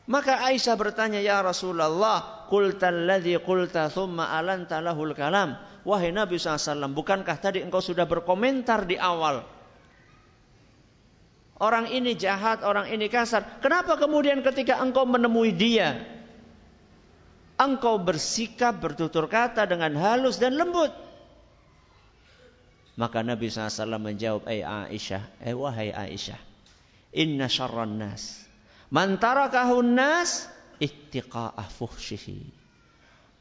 Maka 0.07 0.39
Aisyah 0.39 0.75
bertanya, 0.79 1.19
Ya 1.19 1.39
Rasulullah, 1.43 2.47
Qulta 2.47 2.87
alladhi 2.87 3.35
qulta 3.43 3.91
thumma 3.91 4.31
alanta 4.31 4.79
lahul 4.79 5.11
kalam. 5.11 5.59
Wahai 5.83 6.11
Nabi 6.11 6.39
SAW, 6.39 6.91
bukankah 6.91 7.37
tadi 7.39 7.63
engkau 7.63 7.79
sudah 7.79 8.07
berkomentar 8.07 8.87
di 8.87 8.99
awal? 8.99 9.43
Orang 11.57 11.89
ini 11.89 12.13
jahat, 12.13 12.61
orang 12.63 12.91
ini 12.91 13.07
kasar. 13.07 13.61
Kenapa 13.63 13.97
kemudian 13.97 14.43
ketika 14.43 14.77
engkau 14.77 15.09
menemui 15.09 15.55
dia, 15.55 16.01
engkau 17.57 17.97
bersikap, 17.97 18.77
bertutur 18.77 19.25
kata 19.25 19.65
dengan 19.65 19.95
halus 19.97 20.37
dan 20.37 20.53
lembut? 20.53 21.06
Maka 22.97 23.21
Nabi 23.21 23.45
SAW 23.53 24.01
menjawab, 24.01 24.49
"Ai 24.49 24.65
Aisyah, 24.65 25.45
eh 25.45 25.53
wahai 25.53 25.93
Aisyah, 25.93 26.41
inna 27.13 27.45
syarran 27.45 28.01
nas 28.01 28.41
man 28.89 29.21
tarakahun 29.21 29.93
nas 29.93 30.49
ittiqa'a 30.81 31.61
fuhshihi." 31.77 32.65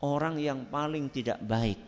Orang 0.05 0.37
yang 0.37 0.69
paling 0.69 1.09
tidak 1.09 1.41
baik, 1.41 1.81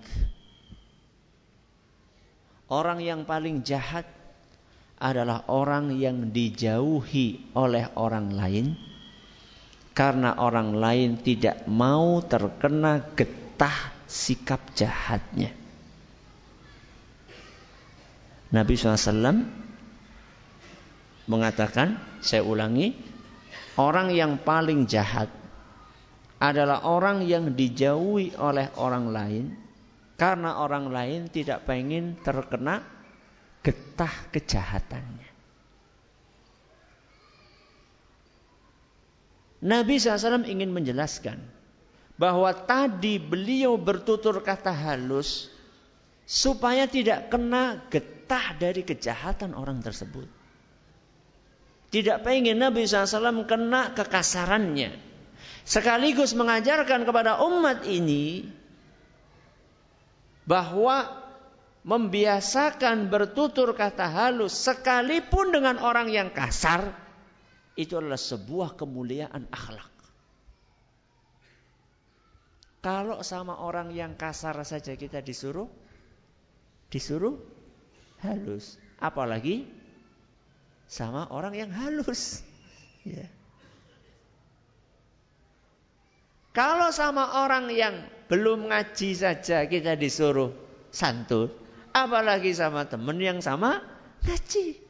orang 2.72 3.04
yang 3.04 3.28
paling 3.28 3.61
jahat 3.61 4.09
adalah 4.96 5.44
orang 5.52 5.92
yang 5.92 6.33
dijauhi 6.33 7.52
oleh 7.52 7.85
orang 8.00 8.33
lain 8.33 8.66
karena 9.92 10.40
orang 10.40 10.72
lain 10.72 11.20
tidak 11.20 11.68
mau 11.68 12.24
terkena 12.24 13.12
getah 13.12 13.92
sikap 14.09 14.72
jahatnya. 14.72 15.67
Nabi 18.48 18.80
SAW 18.80 19.44
mengatakan, 21.28 22.00
saya 22.24 22.40
ulangi, 22.40 22.96
orang 23.76 24.08
yang 24.16 24.40
paling 24.40 24.88
jahat 24.88 25.28
adalah 26.40 26.88
orang 26.88 27.28
yang 27.28 27.52
dijauhi 27.52 28.32
oleh 28.40 28.72
orang 28.80 29.12
lain 29.12 29.44
karena 30.16 30.64
orang 30.64 30.88
lain 30.88 31.20
tidak 31.28 31.68
pengen 31.68 32.16
terkena 32.24 32.80
getah 33.61 34.14
kejahatannya. 34.32 35.28
Nabi 39.58 39.98
SAW 39.98 40.46
ingin 40.46 40.70
menjelaskan 40.70 41.42
bahwa 42.14 42.54
tadi 42.54 43.18
beliau 43.18 43.74
bertutur 43.76 44.40
kata 44.40 44.70
halus 44.70 45.50
supaya 46.24 46.87
tidak 46.87 47.28
kena 47.28 47.82
getah 47.90 48.17
dari 48.60 48.84
kejahatan 48.84 49.56
orang 49.56 49.80
tersebut. 49.80 50.28
Tidak 51.88 52.20
pengen 52.20 52.60
Nabi 52.60 52.84
SAW 52.84 53.48
kena 53.48 53.96
kekasarannya. 53.96 54.92
Sekaligus 55.64 56.36
mengajarkan 56.36 57.08
kepada 57.08 57.40
umat 57.44 57.84
ini 57.88 58.44
bahwa 60.44 61.28
membiasakan 61.84 63.08
bertutur 63.08 63.72
kata 63.72 64.08
halus 64.08 64.52
sekalipun 64.52 65.52
dengan 65.52 65.80
orang 65.80 66.12
yang 66.12 66.28
kasar 66.32 66.92
itu 67.76 67.96
adalah 67.96 68.20
sebuah 68.20 68.76
kemuliaan 68.76 69.48
akhlak. 69.48 69.92
Kalau 72.84 73.20
sama 73.24 73.60
orang 73.60 73.92
yang 73.92 74.16
kasar 74.16 74.56
saja 74.64 74.96
kita 74.96 75.20
disuruh 75.24 75.68
disuruh 76.88 77.58
halus. 78.22 78.78
Apalagi 78.98 79.68
sama 80.88 81.28
orang 81.31 81.54
yang 81.54 81.70
halus. 81.70 82.42
Ya. 83.07 83.28
Kalau 86.57 86.90
sama 86.90 87.46
orang 87.46 87.70
yang 87.70 88.02
belum 88.26 88.68
ngaji 88.74 89.14
saja 89.14 89.64
kita 89.70 89.94
disuruh 89.94 90.50
santun, 90.90 91.54
apalagi 91.94 92.50
sama 92.50 92.88
teman 92.88 93.22
yang 93.22 93.38
sama 93.38 93.85
ngaji. 94.26 94.88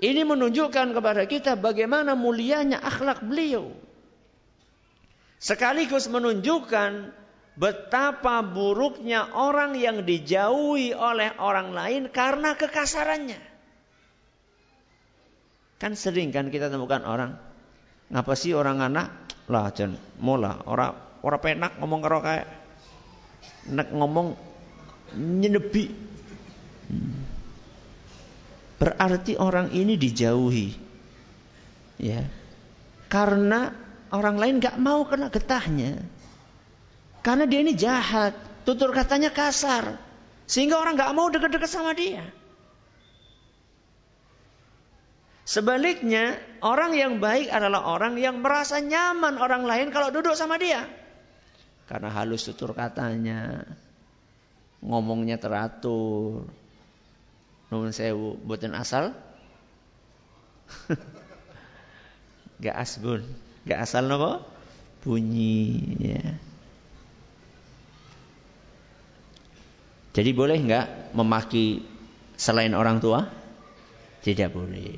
Ini 0.00 0.24
menunjukkan 0.24 0.96
kepada 0.96 1.28
kita 1.28 1.60
bagaimana 1.60 2.16
mulianya 2.16 2.80
akhlak 2.80 3.20
beliau. 3.20 3.72
Sekaligus 5.40 6.08
menunjukkan 6.08 7.12
betapa 7.58 8.42
buruknya 8.44 9.30
orang 9.34 9.74
yang 9.74 10.06
dijauhi 10.06 10.94
oleh 10.94 11.34
orang 11.38 11.74
lain 11.74 12.02
karena 12.10 12.54
kekasarannya. 12.54 13.40
Kan 15.80 15.96
sering 15.96 16.28
kan 16.30 16.52
kita 16.52 16.68
temukan 16.68 17.00
orang, 17.08 17.40
ngapa 18.12 18.32
sih 18.36 18.52
orang 18.52 18.84
anak 18.84 19.08
lah 19.50 19.72
jen 19.74 19.98
mola 20.22 20.62
orang 20.68 20.94
orang 21.26 21.40
penak 21.42 21.72
ngomong 21.82 22.00
karo 22.04 22.18
kayak 22.22 22.46
nek 23.72 23.88
ngomong 23.90 24.36
nyenebi. 25.16 25.90
Berarti 28.80 29.36
orang 29.36 29.76
ini 29.76 30.00
dijauhi. 30.00 30.72
Ya. 32.00 32.24
Karena 33.12 33.76
orang 34.08 34.40
lain 34.40 34.56
gak 34.62 34.80
mau 34.80 35.04
kena 35.04 35.28
getahnya. 35.28 36.00
Karena 37.20 37.44
dia 37.44 37.60
ini 37.60 37.76
jahat, 37.76 38.32
tutur 38.64 38.92
katanya 38.96 39.28
kasar. 39.28 40.00
Sehingga 40.48 40.80
orang 40.80 40.96
nggak 40.96 41.14
mau 41.14 41.28
dekat-dekat 41.28 41.70
sama 41.70 41.92
dia. 41.92 42.24
Sebaliknya, 45.44 46.38
orang 46.62 46.94
yang 46.94 47.18
baik 47.18 47.50
adalah 47.50 47.82
orang 47.90 48.14
yang 48.16 48.38
merasa 48.38 48.78
nyaman 48.78 49.34
orang 49.36 49.66
lain 49.66 49.90
kalau 49.90 50.14
duduk 50.14 50.38
sama 50.38 50.56
dia. 50.56 50.86
Karena 51.90 52.06
halus 52.14 52.46
tutur 52.46 52.70
katanya, 52.70 53.66
ngomongnya 54.78 55.42
teratur. 55.42 56.46
Nuhun 57.70 57.94
sewu, 57.94 58.34
buatin 58.42 58.74
asal 58.74 59.14
Gak 62.62 62.76
asbun. 62.76 63.26
Gak 63.66 63.80
asal 63.82 64.06
nopo? 64.06 64.44
Bunyi. 65.02 65.96
Ya. 65.98 66.36
Jadi 70.10 70.30
boleh 70.34 70.56
nggak 70.58 71.14
memaki 71.14 71.82
selain 72.34 72.74
orang 72.74 72.98
tua? 72.98 73.22
Tidak 74.20 74.50
boleh. 74.50 74.90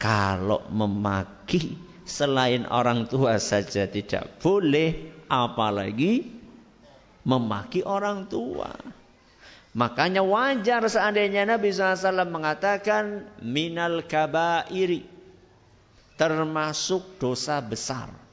Kalau 0.00 0.64
memaki 0.72 1.76
selain 2.08 2.64
orang 2.68 3.08
tua 3.08 3.36
saja 3.40 3.84
tidak 3.88 4.40
boleh, 4.40 5.24
apalagi 5.28 6.24
memaki 7.24 7.80
orang 7.84 8.28
tua. 8.28 8.72
Makanya 9.74 10.22
wajar 10.22 10.86
seandainya 10.86 11.50
Nabi 11.50 11.74
SAW 11.74 12.30
mengatakan 12.30 13.26
minal 13.42 14.06
kabairi 14.06 15.02
termasuk 16.14 17.18
dosa 17.18 17.58
besar. 17.58 18.23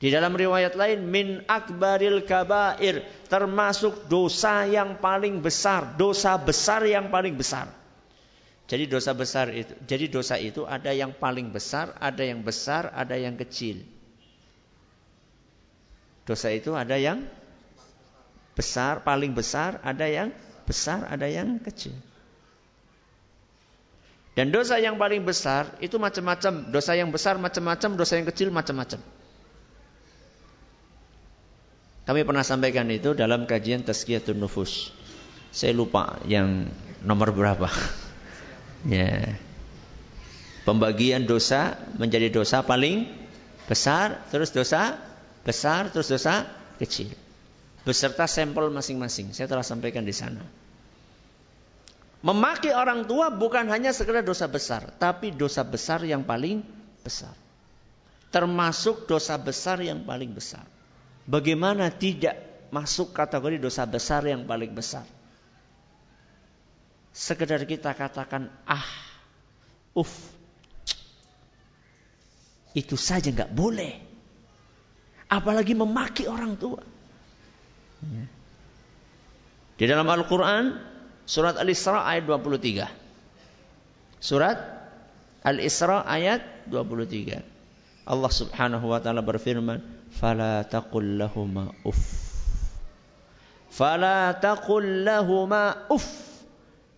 Di 0.00 0.08
dalam 0.08 0.32
riwayat 0.32 0.80
lain 0.80 1.04
min 1.04 1.44
akbaril 1.44 2.24
kabair 2.24 3.04
termasuk 3.28 4.08
dosa 4.08 4.64
yang 4.64 4.96
paling 4.96 5.44
besar, 5.44 5.92
dosa 6.00 6.40
besar 6.40 6.88
yang 6.88 7.12
paling 7.12 7.36
besar. 7.36 7.68
Jadi 8.64 8.88
dosa 8.88 9.12
besar 9.12 9.52
itu, 9.52 9.76
jadi 9.84 10.08
dosa 10.08 10.40
itu 10.40 10.64
ada 10.64 10.88
yang 10.96 11.12
paling 11.12 11.52
besar, 11.52 11.92
ada 12.00 12.24
yang 12.24 12.40
besar, 12.40 12.88
ada 12.96 13.12
yang 13.12 13.36
kecil. 13.36 13.84
Dosa 16.24 16.48
itu 16.48 16.72
ada 16.72 16.96
yang 16.96 17.28
besar, 18.56 19.04
paling 19.04 19.36
besar, 19.36 19.84
ada 19.84 20.08
yang 20.08 20.32
besar, 20.64 21.12
ada 21.12 21.28
yang 21.28 21.60
kecil. 21.60 21.92
Dan 24.32 24.48
dosa 24.48 24.80
yang 24.80 24.96
paling 24.96 25.28
besar 25.28 25.76
itu 25.84 26.00
macam-macam. 26.00 26.72
Dosa 26.72 26.96
yang 26.96 27.12
besar 27.12 27.36
macam-macam, 27.36 27.90
dosa 27.98 28.16
yang 28.16 28.24
kecil 28.30 28.48
macam-macam. 28.48 29.19
Kami 32.10 32.26
pernah 32.26 32.42
sampaikan 32.42 32.90
itu 32.90 33.14
dalam 33.14 33.46
kajian 33.46 33.86
Tazkiyatun 33.86 34.34
Nufus. 34.34 34.90
Saya 35.54 35.70
lupa 35.70 36.18
yang 36.26 36.66
nomor 37.06 37.30
berapa. 37.30 37.70
ya. 38.98 39.38
Pembagian 40.66 41.22
dosa 41.22 41.78
menjadi 41.94 42.26
dosa 42.34 42.66
paling 42.66 43.06
besar, 43.70 44.26
terus 44.34 44.50
dosa 44.50 44.98
besar, 45.46 45.94
terus 45.94 46.10
dosa 46.10 46.50
kecil. 46.82 47.14
Beserta 47.86 48.26
sampel 48.26 48.74
masing-masing. 48.74 49.30
Saya 49.30 49.46
telah 49.46 49.62
sampaikan 49.62 50.02
di 50.02 50.10
sana. 50.10 50.42
Memaki 52.26 52.74
orang 52.74 53.06
tua 53.06 53.30
bukan 53.30 53.70
hanya 53.70 53.94
sekedar 53.94 54.26
dosa 54.26 54.50
besar, 54.50 54.90
tapi 54.98 55.30
dosa 55.30 55.62
besar 55.62 56.02
yang 56.02 56.26
paling 56.26 56.58
besar. 57.06 57.38
Termasuk 58.34 59.06
dosa 59.06 59.38
besar 59.38 59.78
yang 59.78 60.02
paling 60.02 60.34
besar. 60.34 60.79
Bagaimana 61.30 61.94
tidak 61.94 62.34
masuk 62.74 63.14
kategori 63.14 63.62
dosa 63.62 63.86
besar 63.86 64.26
yang 64.26 64.42
paling 64.50 64.74
besar? 64.74 65.06
Sekedar 67.14 67.62
kita 67.70 67.94
katakan 67.94 68.50
ah, 68.66 68.82
uf, 69.94 70.10
itu 72.74 72.98
saja 72.98 73.30
nggak 73.30 73.54
boleh. 73.54 73.94
Apalagi 75.30 75.78
memaki 75.78 76.26
orang 76.26 76.58
tua. 76.58 76.82
Ya. 78.02 78.26
Di 79.78 79.86
dalam 79.86 80.10
Al-Quran, 80.10 80.82
surat 81.30 81.54
Al-Isra 81.54 82.10
ayat 82.10 82.26
23. 82.26 82.90
Surat 84.18 84.58
Al-Isra 85.46 86.02
ayat 86.02 86.66
23. 86.66 87.59
Allah 88.08 88.32
subhanahu 88.32 88.90
wa 88.90 88.98
ta'ala 88.98 89.20
berfirman, 89.20 89.80
fala 90.16 90.64
taqul 90.64 91.20
lahuma 91.20 91.70
uff. 91.84 92.00
Fala 93.70 94.34
taqul 94.40 95.04
lahuma 95.04 95.86
uff. 95.92 96.08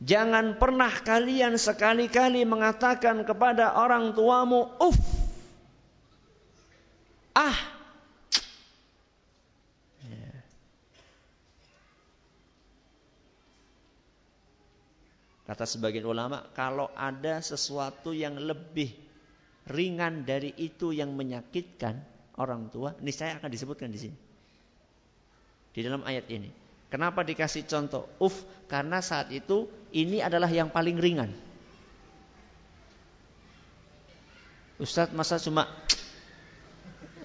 Jangan 0.03 0.59
pernah 0.59 0.91
kalian 0.91 1.55
sekali-kali 1.55 2.43
mengatakan 2.43 3.23
kepada 3.23 3.79
orang 3.79 4.15
tuamu 4.15 4.67
uff. 4.83 4.99
Ah. 7.35 7.73
Kata 15.43 15.69
sebagian 15.69 16.09
ulama, 16.09 16.49
kalau 16.57 16.89
ada 16.97 17.43
sesuatu 17.45 18.17
yang 18.17 18.41
lebih 18.41 19.02
ringan 19.71 20.27
dari 20.27 20.51
itu 20.59 20.91
yang 20.91 21.15
menyakitkan, 21.15 22.03
orang 22.41 22.67
tua, 22.73 22.97
ini 22.99 23.13
saya 23.15 23.39
akan 23.39 23.51
disebutkan 23.51 23.93
di 23.93 23.99
sini. 24.01 24.17
Di 25.73 25.81
dalam 25.81 26.03
ayat 26.03 26.27
ini. 26.29 26.51
Kenapa 26.93 27.25
dikasih 27.25 27.65
contoh 27.65 28.05
uf? 28.21 28.45
Karena 28.69 29.01
saat 29.01 29.33
itu 29.33 29.65
ini 29.97 30.21
adalah 30.21 30.53
yang 30.53 30.69
paling 30.69 31.01
ringan. 31.01 31.33
Ustadz 34.77 35.17
masa 35.17 35.41
cuma 35.41 35.65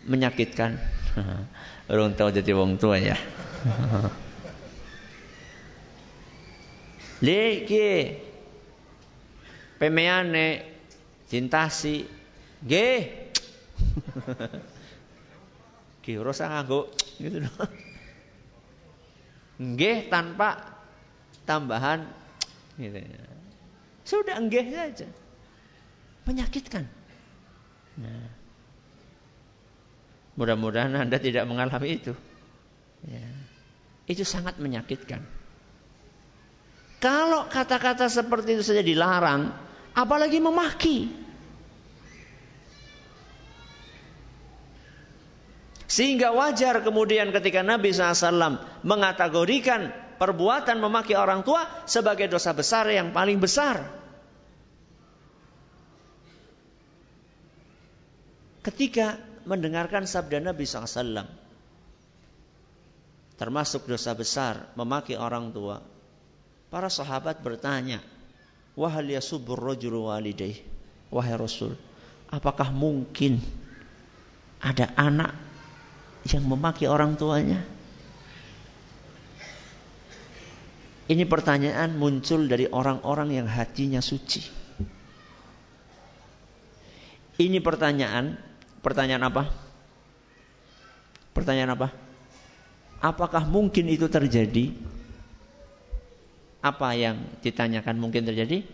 menyakitkan. 0.07 0.79
Orang 1.91 2.15
tahu 2.15 2.31
jadi 2.31 2.55
wong 2.55 2.79
tua 2.79 2.95
ya. 2.95 3.19
Leki 7.25 8.23
pemeane 9.81 10.63
cintasi 11.27 12.16
Nggih, 16.07 16.23
ora 16.23 16.31
usah 16.31 16.47
nganggo 16.47 16.87
gitu 17.19 17.43
loh. 17.43 17.51
Nggih 19.59 20.07
tanpa 20.07 20.79
tambahan 21.43 22.07
gitu. 22.79 23.03
Sudah 24.07 24.39
nggih 24.39 24.71
saja. 24.71 25.03
Menyakitkan. 26.23 26.87
Nah. 27.99 28.31
Mudah-mudahan 30.39 30.95
Anda 30.95 31.19
tidak 31.19 31.43
mengalami 31.43 31.99
itu. 31.99 32.15
Ya. 33.03 33.27
Itu 34.07 34.23
sangat 34.23 34.63
menyakitkan. 34.63 35.19
Kalau 37.03 37.51
kata-kata 37.51 38.07
seperti 38.07 38.55
itu 38.55 38.63
saja 38.63 38.79
dilarang, 38.79 39.51
apalagi 39.91 40.39
memaki. 40.39 41.26
Sehingga 45.87 46.35
wajar 46.35 46.83
kemudian 46.83 47.31
ketika 47.31 47.63
Nabi 47.63 47.95
SAW 47.95 48.59
mengategorikan 48.83 49.95
perbuatan 50.19 50.83
memaki 50.83 51.15
orang 51.15 51.47
tua 51.47 51.63
sebagai 51.87 52.27
dosa 52.27 52.51
besar 52.51 52.91
yang 52.91 53.15
paling 53.15 53.39
besar. 53.39 53.87
Ketika 58.67 59.15
mendengarkan 59.47 60.03
sabda 60.03 60.43
Nabi 60.43 60.67
SAW, 60.67 61.23
termasuk 63.39 63.87
dosa 63.87 64.11
besar 64.11 64.75
memaki 64.75 65.15
orang 65.15 65.55
tua, 65.55 65.79
para 66.67 66.91
sahabat 66.91 67.39
bertanya, 67.39 68.03
Wahal 68.75 69.09
yasubur 69.09 69.57
rajul 69.57 70.05
walidayh, 70.11 70.59
wahai 71.09 71.33
Rasul, 71.33 71.73
apakah 72.29 72.69
mungkin 72.69 73.41
ada 74.61 74.91
anak 74.93 75.46
yang 76.27 76.43
memaki 76.43 76.85
orang 76.89 77.15
tuanya? 77.15 77.63
Ini 81.07 81.23
pertanyaan 81.23 81.95
muncul 81.95 82.51
dari 82.51 82.67
orang-orang 82.67 83.31
yang 83.31 83.47
hatinya 83.47 84.03
suci. 84.03 84.43
Ini 87.39 87.63
pertanyaan, 87.63 88.35
pertanyaan 88.83 89.23
apa? 89.31 89.43
Pertanyaan 91.31 91.79
apa? 91.79 91.87
Apakah 92.99 93.47
mungkin 93.47 93.87
itu 93.87 94.11
terjadi? 94.11 94.73
Apa 96.59 96.97
yang 96.97 97.39
ditanyakan 97.39 97.95
mungkin 97.95 98.27
terjadi? 98.27 98.67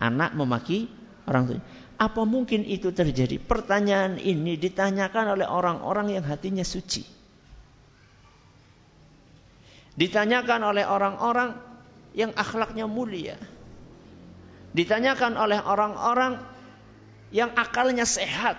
Anak 0.00 0.32
memaki 0.32 0.88
orang 1.28 1.50
tuanya. 1.50 1.64
Apa 2.00 2.24
mungkin 2.24 2.64
itu 2.64 2.96
terjadi? 2.96 3.36
Pertanyaan 3.36 4.16
ini 4.16 4.56
ditanyakan 4.56 5.36
oleh 5.36 5.44
orang-orang 5.44 6.16
yang 6.16 6.24
hatinya 6.24 6.64
suci. 6.64 7.04
Ditanyakan 10.00 10.64
oleh 10.64 10.88
orang-orang 10.88 11.60
yang 12.16 12.32
akhlaknya 12.32 12.88
mulia. 12.88 13.36
Ditanyakan 14.72 15.36
oleh 15.36 15.60
orang-orang 15.60 16.40
yang 17.36 17.52
akalnya 17.52 18.08
sehat. 18.08 18.56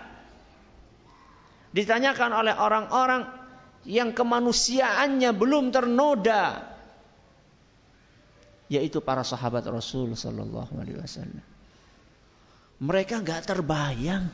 Ditanyakan 1.73 2.37
oleh 2.37 2.53
orang-orang 2.53 3.25
yang 3.89 4.13
kemanusiaannya 4.13 5.33
belum 5.33 5.73
ternoda. 5.73 6.61
Yaitu 8.69 9.01
para 9.01 9.25
sahabat 9.25 9.65
Rasul 9.65 10.13
sallallahu 10.13 10.77
alaihi 10.77 11.01
wasallam. 11.01 11.50
Mereka 12.81 13.21
nggak 13.21 13.45
terbayang 13.45 14.25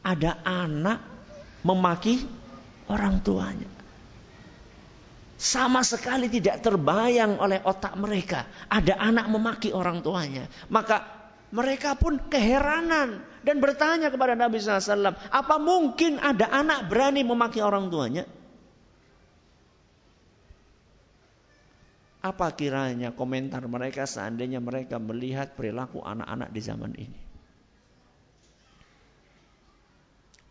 ada 0.00 0.40
anak 0.48 0.98
memaki 1.60 2.24
orang 2.88 3.20
tuanya. 3.20 3.68
Sama 5.36 5.84
sekali 5.84 6.32
tidak 6.32 6.64
terbayang 6.64 7.36
oleh 7.36 7.60
otak 7.60 8.00
mereka 8.00 8.48
ada 8.72 8.96
anak 8.96 9.28
memaki 9.28 9.76
orang 9.76 10.00
tuanya. 10.00 10.48
Maka 10.72 11.04
mereka 11.52 12.00
pun 12.00 12.16
keheranan 12.32 13.20
dan 13.44 13.60
bertanya 13.60 14.08
kepada 14.08 14.32
Nabi 14.32 14.56
SAW, 14.56 15.12
apa 15.12 15.56
mungkin 15.60 16.16
ada 16.16 16.48
anak 16.48 16.88
berani 16.88 17.28
memaki 17.28 17.60
orang 17.60 17.92
tuanya? 17.92 18.24
Apa 22.24 22.56
kiranya 22.56 23.12
komentar 23.12 23.60
mereka 23.68 24.08
seandainya 24.08 24.56
mereka 24.64 24.96
melihat 24.96 25.52
perilaku 25.52 26.00
anak-anak 26.00 26.48
di 26.56 26.60
zaman 26.64 26.92
ini? 26.96 27.23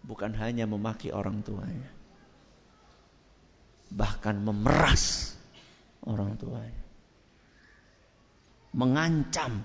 Bukan 0.04 0.36
hanya 0.36 0.68
memaki 0.68 1.16
orang 1.16 1.40
tuanya. 1.48 1.92
Bahkan 3.94 4.36
memeras 4.44 5.32
orang 6.04 6.36
tuanya. 6.36 6.84
Mengancam 8.76 9.64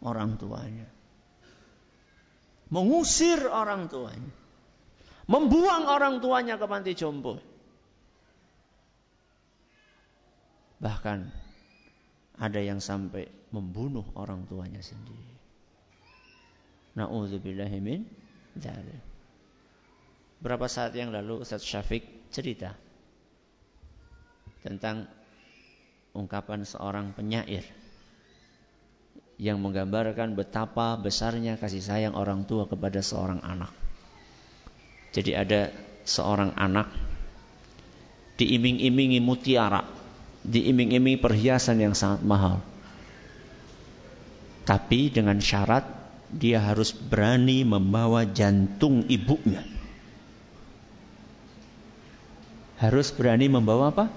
orang 0.00 0.40
tuanya. 0.40 0.88
Mengusir 2.72 3.42
orang 3.50 3.90
tuanya. 3.90 4.32
Membuang 5.28 5.86
orang 5.86 6.18
tuanya 6.24 6.56
ke 6.56 6.66
panti 6.66 6.94
jompo. 6.96 7.38
Bahkan 10.80 11.18
ada 12.40 12.60
yang 12.64 12.80
sampai 12.80 13.28
membunuh 13.52 14.06
orang 14.16 14.48
tuanya 14.48 14.80
sendiri. 14.80 15.34
Na'udzubillahimin 16.96 18.02
dari. 18.56 19.09
Berapa 20.40 20.66
saat 20.66 20.96
yang 20.96 21.12
lalu 21.12 21.44
Ustaz 21.44 21.60
Syafiq 21.64 22.32
cerita 22.32 22.72
tentang 24.64 25.08
ungkapan 26.16 26.64
seorang 26.64 27.12
penyair 27.12 27.64
yang 29.40 29.60
menggambarkan 29.60 30.36
betapa 30.36 30.96
besarnya 31.00 31.56
kasih 31.56 31.80
sayang 31.80 32.14
orang 32.16 32.44
tua 32.44 32.68
kepada 32.68 33.00
seorang 33.00 33.40
anak. 33.40 33.72
Jadi 35.12 35.32
ada 35.36 35.72
seorang 36.04 36.56
anak 36.56 36.88
diiming-imingi 38.36 39.20
mutiara 39.20 40.00
diiming-iming 40.44 41.20
perhiasan 41.20 41.80
yang 41.80 41.92
sangat 41.92 42.24
mahal. 42.24 42.64
Tapi 44.64 45.10
dengan 45.12 45.40
syarat 45.42 45.84
dia 46.30 46.62
harus 46.62 46.94
berani 46.94 47.66
membawa 47.66 48.22
jantung 48.24 49.04
ibunya. 49.10 49.60
Harus 52.80 53.12
berani 53.12 53.52
membawa 53.52 53.92
apa? 53.92 54.08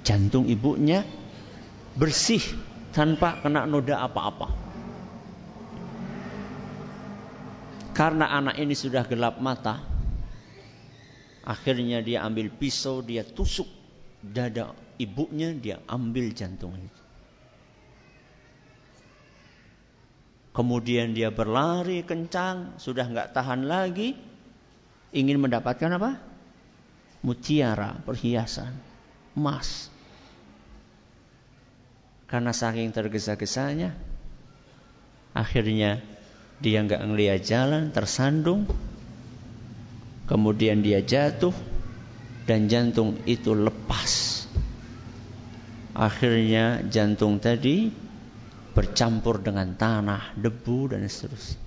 Jantung 0.00 0.48
ibunya 0.48 1.04
bersih 2.00 2.40
tanpa 2.96 3.44
kena 3.44 3.68
noda 3.68 4.00
apa-apa. 4.00 4.48
Karena 7.92 8.32
anak 8.32 8.56
ini 8.56 8.72
sudah 8.72 9.04
gelap 9.04 9.36
mata, 9.44 9.84
akhirnya 11.44 12.00
dia 12.00 12.24
ambil 12.24 12.48
pisau, 12.48 13.04
dia 13.04 13.20
tusuk 13.20 13.68
dada 14.24 14.72
ibunya 14.96 15.52
dia 15.52 15.84
ambil 15.84 16.32
jantung 16.32 16.72
itu. 16.80 17.02
Kemudian 20.56 21.12
dia 21.12 21.28
berlari 21.28 22.00
kencang, 22.00 22.80
sudah 22.80 23.04
nggak 23.04 23.36
tahan 23.36 23.68
lagi, 23.68 24.16
ingin 25.12 25.36
mendapatkan 25.36 26.00
apa? 26.00 26.29
Mutiara, 27.20 28.00
perhiasan, 28.00 28.72
emas. 29.36 29.92
Karena 32.24 32.54
saking 32.54 32.94
tergesa-gesanya, 32.94 33.92
akhirnya 35.36 36.00
dia 36.64 36.80
nggak 36.80 37.04
ngeliat 37.04 37.40
jalan, 37.44 37.92
tersandung, 37.92 38.64
kemudian 40.24 40.80
dia 40.80 41.04
jatuh, 41.04 41.52
dan 42.48 42.72
jantung 42.72 43.20
itu 43.28 43.52
lepas. 43.52 44.46
Akhirnya 45.92 46.86
jantung 46.88 47.36
tadi 47.36 47.92
bercampur 48.72 49.42
dengan 49.44 49.76
tanah, 49.76 50.38
debu 50.38 50.94
dan 50.94 51.04
seterusnya. 51.04 51.60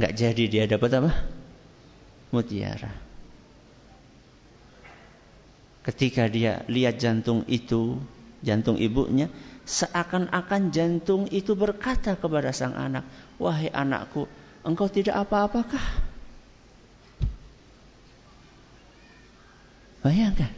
Nggak 0.00 0.12
jadi 0.16 0.44
dia 0.48 0.64
dapat 0.66 0.90
apa? 0.98 1.12
Mutiara. 2.32 3.11
Ketika 5.82 6.30
dia 6.30 6.62
lihat 6.70 7.02
jantung 7.02 7.42
itu, 7.50 7.98
jantung 8.38 8.78
ibunya, 8.78 9.26
seakan-akan 9.66 10.70
jantung 10.70 11.26
itu 11.30 11.58
berkata 11.58 12.14
kepada 12.14 12.54
sang 12.54 12.78
anak, 12.78 13.02
"Wahai 13.42 13.66
anakku, 13.70 14.30
engkau 14.62 14.86
tidak 14.86 15.18
apa-apakah?" 15.26 15.82
Bayangkan. 20.02 20.50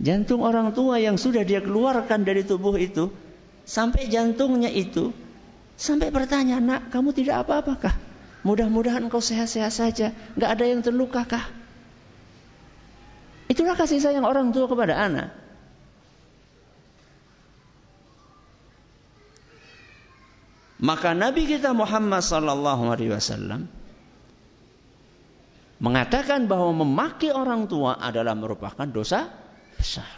Jantung 0.00 0.44
orang 0.44 0.76
tua 0.76 1.00
yang 1.00 1.16
sudah 1.16 1.44
dia 1.48 1.64
keluarkan 1.64 2.28
dari 2.28 2.44
tubuh 2.44 2.76
itu, 2.76 3.08
sampai 3.64 4.08
jantungnya 4.12 4.68
itu, 4.68 5.12
sampai 5.80 6.12
bertanya, 6.12 6.60
nak 6.60 6.92
kamu 6.92 7.16
tidak 7.16 7.48
apa-apakah? 7.48 7.96
Mudah-mudahan 8.44 9.08
kau 9.08 9.24
sehat-sehat 9.24 9.72
saja, 9.72 10.12
nggak 10.36 10.50
ada 10.60 10.64
yang 10.68 10.80
terlukakah? 10.84 11.63
Itulah 13.44 13.76
kasih 13.76 14.00
sayang 14.00 14.24
orang 14.24 14.50
tua 14.50 14.64
kepada 14.64 14.96
anak. 14.96 15.28
Maka 20.84 21.16
Nabi 21.16 21.48
kita 21.48 21.72
Muhammad 21.72 22.20
sallallahu 22.20 22.92
alaihi 22.92 23.12
wasallam 23.16 23.72
mengatakan 25.80 26.44
bahwa 26.44 26.84
memaki 26.84 27.32
orang 27.32 27.64
tua 27.64 27.96
adalah 27.96 28.36
merupakan 28.36 28.84
dosa 28.84 29.32
besar. 29.80 30.12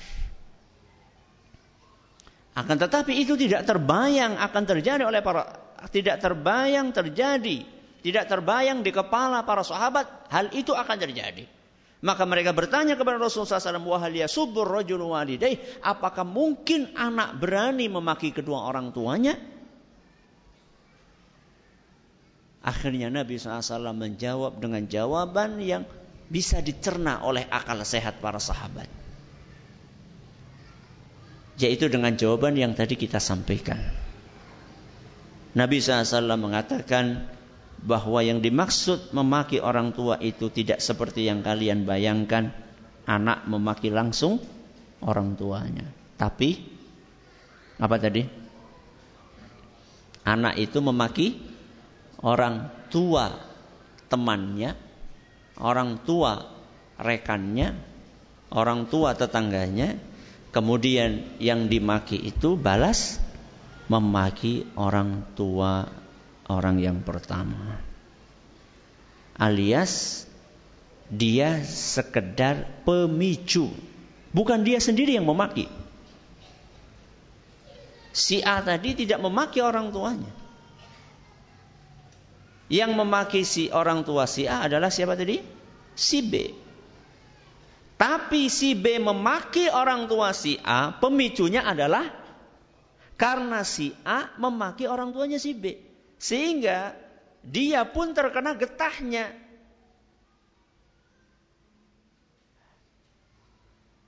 Akan 2.57 2.81
tetapi 2.81 3.15
itu 3.15 3.37
tidak 3.37 3.69
terbayang 3.69 4.41
akan 4.41 4.63
terjadi 4.65 5.07
oleh 5.07 5.21
para 5.21 5.45
tidak 5.93 6.19
terbayang 6.19 6.91
terjadi, 6.91 7.63
tidak 8.01 8.25
terbayang 8.27 8.81
di 8.81 8.91
kepala 8.91 9.45
para 9.45 9.61
sahabat 9.61 10.09
hal 10.33 10.51
itu 10.57 10.73
akan 10.73 10.97
terjadi. 10.97 11.45
Maka 12.05 12.29
mereka 12.29 12.53
bertanya 12.53 12.93
kepada 12.93 13.17
Rasulullah 13.17 13.57
SAW, 13.57 13.89
wahal 13.89 14.13
subur 14.29 14.69
rajul 14.69 15.01
walidai, 15.01 15.57
apakah 15.81 16.29
mungkin 16.29 16.93
anak 16.93 17.41
berani 17.41 17.89
memaki 17.89 18.37
kedua 18.37 18.69
orang 18.69 18.93
tuanya? 18.93 19.33
Akhirnya 22.67 23.09
Nabi 23.09 23.39
SAW 23.39 23.95
menjawab 23.95 24.59
dengan 24.59 24.85
jawaban 24.91 25.63
yang 25.63 25.87
bisa 26.27 26.59
dicerna 26.59 27.23
oleh 27.23 27.47
akal 27.47 27.79
sehat 27.87 28.19
para 28.19 28.43
sahabat. 28.43 28.91
Yaitu 31.57 31.89
dengan 31.89 32.13
jawaban 32.19 32.59
yang 32.59 32.75
tadi 32.75 32.99
kita 32.99 33.23
sampaikan. 33.23 33.81
Nabi 35.57 35.81
SAW 35.81 36.37
mengatakan 36.37 37.36
bahwa 37.83 38.25
yang 38.25 38.41
dimaksud 38.41 39.13
memaki 39.13 39.61
orang 39.61 39.93
tua 39.93 40.17
itu 40.23 40.49
tidak 40.49 40.81
seperti 40.81 41.29
yang 41.29 41.45
kalian 41.45 41.85
bayangkan 41.85 42.55
anak 43.05 43.45
memaki 43.47 43.93
langsung 43.93 44.41
orang 45.05 45.37
tuanya. 45.37 45.87
Tapi 46.17 46.57
apa 47.77 47.97
tadi? 48.01 48.23
Anak 50.27 50.59
itu 50.59 50.79
memaki 50.83 51.39
orang 52.25 52.89
tua 52.91 53.31
temannya, 54.11 54.75
orang 55.63 56.03
tua 56.03 56.43
rekannya, 56.99 57.77
orang 58.51 58.91
tua 58.91 59.15
tetangganya, 59.15 59.95
Kemudian 60.57 61.37
yang 61.37 61.69
dimaki 61.69 62.17
itu 62.17 62.57
balas 62.57 63.21
memaki 63.93 64.65
orang 64.73 65.37
tua 65.37 65.85
orang 66.51 66.79
yang 66.79 67.03
pertama. 67.03 67.79
Alias 69.37 70.25
dia 71.13 71.63
sekedar 71.63 72.83
pemicu. 72.83 73.71
Bukan 74.35 74.67
dia 74.67 74.83
sendiri 74.83 75.15
yang 75.17 75.29
memaki. 75.29 75.71
Si 78.17 78.41
A 78.41 78.65
tadi 78.65 78.97
tidak 78.97 79.21
memaki 79.21 79.61
orang 79.61 79.93
tuanya. 79.93 80.33
Yang 82.67 82.93
memaki 82.99 83.41
si 83.47 83.71
orang 83.71 84.03
tua 84.03 84.27
si 84.27 84.49
A 84.51 84.67
adalah 84.67 84.91
siapa 84.91 85.15
tadi? 85.15 85.39
Si 85.95 86.19
B. 86.25 86.51
Tapi 87.97 88.53
si 88.53 88.77
B 88.77 89.01
memaki 89.01 89.73
orang 89.73 90.05
tua 90.05 90.37
si 90.37 90.61
A, 90.61 90.93
pemicunya 91.01 91.65
adalah 91.65 92.05
karena 93.17 93.65
si 93.65 93.97
A 94.05 94.37
memaki 94.37 94.85
orang 94.85 95.17
tuanya 95.17 95.41
si 95.41 95.57
B. 95.57 95.86
Sehingga 96.17 96.97
dia 97.47 97.87
pun 97.87 98.17
terkena 98.17 98.57
getahnya. 98.57 99.31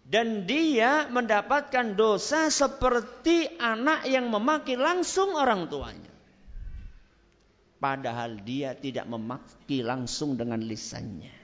Dan 0.08 0.48
dia 0.48 1.04
mendapatkan 1.12 1.92
dosa 1.92 2.48
seperti 2.48 3.44
anak 3.60 4.08
yang 4.08 4.32
memaki 4.32 4.72
langsung 4.72 5.36
orang 5.36 5.68
tuanya. 5.68 6.08
Padahal 7.78 8.40
dia 8.40 8.72
tidak 8.72 9.04
memaki 9.04 9.84
langsung 9.84 10.34
dengan 10.34 10.64
lisannya. 10.64 11.38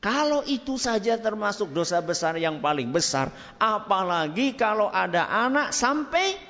Kalau 0.00 0.46
itu 0.46 0.78
saja 0.78 1.18
termasuk 1.18 1.74
dosa 1.74 1.98
besar 1.98 2.38
yang 2.38 2.62
paling 2.62 2.94
besar, 2.94 3.28
apalagi 3.58 4.54
kalau 4.54 4.86
ada 4.86 5.26
anak 5.26 5.74
sampai 5.74 6.45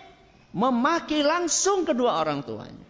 memaki 0.56 1.20
langsung 1.20 1.84
kedua 1.84 2.24
orang 2.24 2.40
tuanya. 2.40 2.88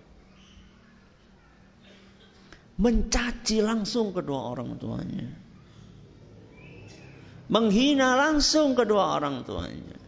Mencaci 2.79 3.59
langsung 3.59 4.15
kedua 4.15 4.55
orang 4.55 4.79
tuanya. 4.79 5.27
Menghina 7.51 8.15
langsung 8.15 8.79
kedua 8.79 9.19
orang 9.19 9.43
tuanya. 9.43 9.99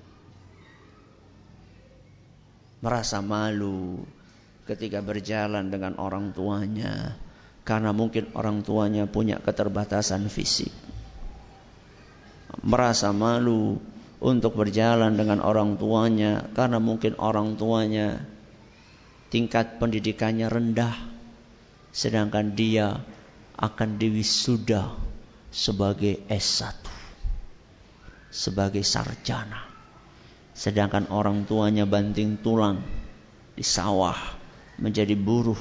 Merasa 2.79 3.19
malu 3.19 4.07
ketika 4.71 5.03
berjalan 5.03 5.67
dengan 5.73 5.99
orang 5.99 6.31
tuanya 6.31 7.19
karena 7.67 7.91
mungkin 7.91 8.31
orang 8.39 8.63
tuanya 8.63 9.11
punya 9.11 9.43
keterbatasan 9.43 10.31
fisik. 10.31 10.71
Merasa 12.63 13.11
malu 13.11 13.83
untuk 14.19 14.59
berjalan 14.59 15.15
dengan 15.15 15.39
orang 15.43 15.79
tuanya 15.79 16.47
karena 16.53 16.83
mungkin 16.83 17.15
orang 17.23 17.55
tuanya 17.55 18.23
tingkat 19.31 19.79
pendidikannya 19.79 20.51
rendah 20.51 20.95
sedangkan 21.95 22.59
dia 22.59 22.99
akan 23.59 23.99
diwisuda 23.99 24.95
sebagai 25.55 26.23
S1 26.27 26.83
sebagai 28.31 28.83
sarjana 28.83 29.65
sedangkan 30.53 31.09
orang 31.15 31.47
tuanya 31.47 31.87
banting 31.87 32.43
tulang 32.43 32.83
di 33.55 33.63
sawah 33.63 34.19
menjadi 34.79 35.19
buruh 35.19 35.59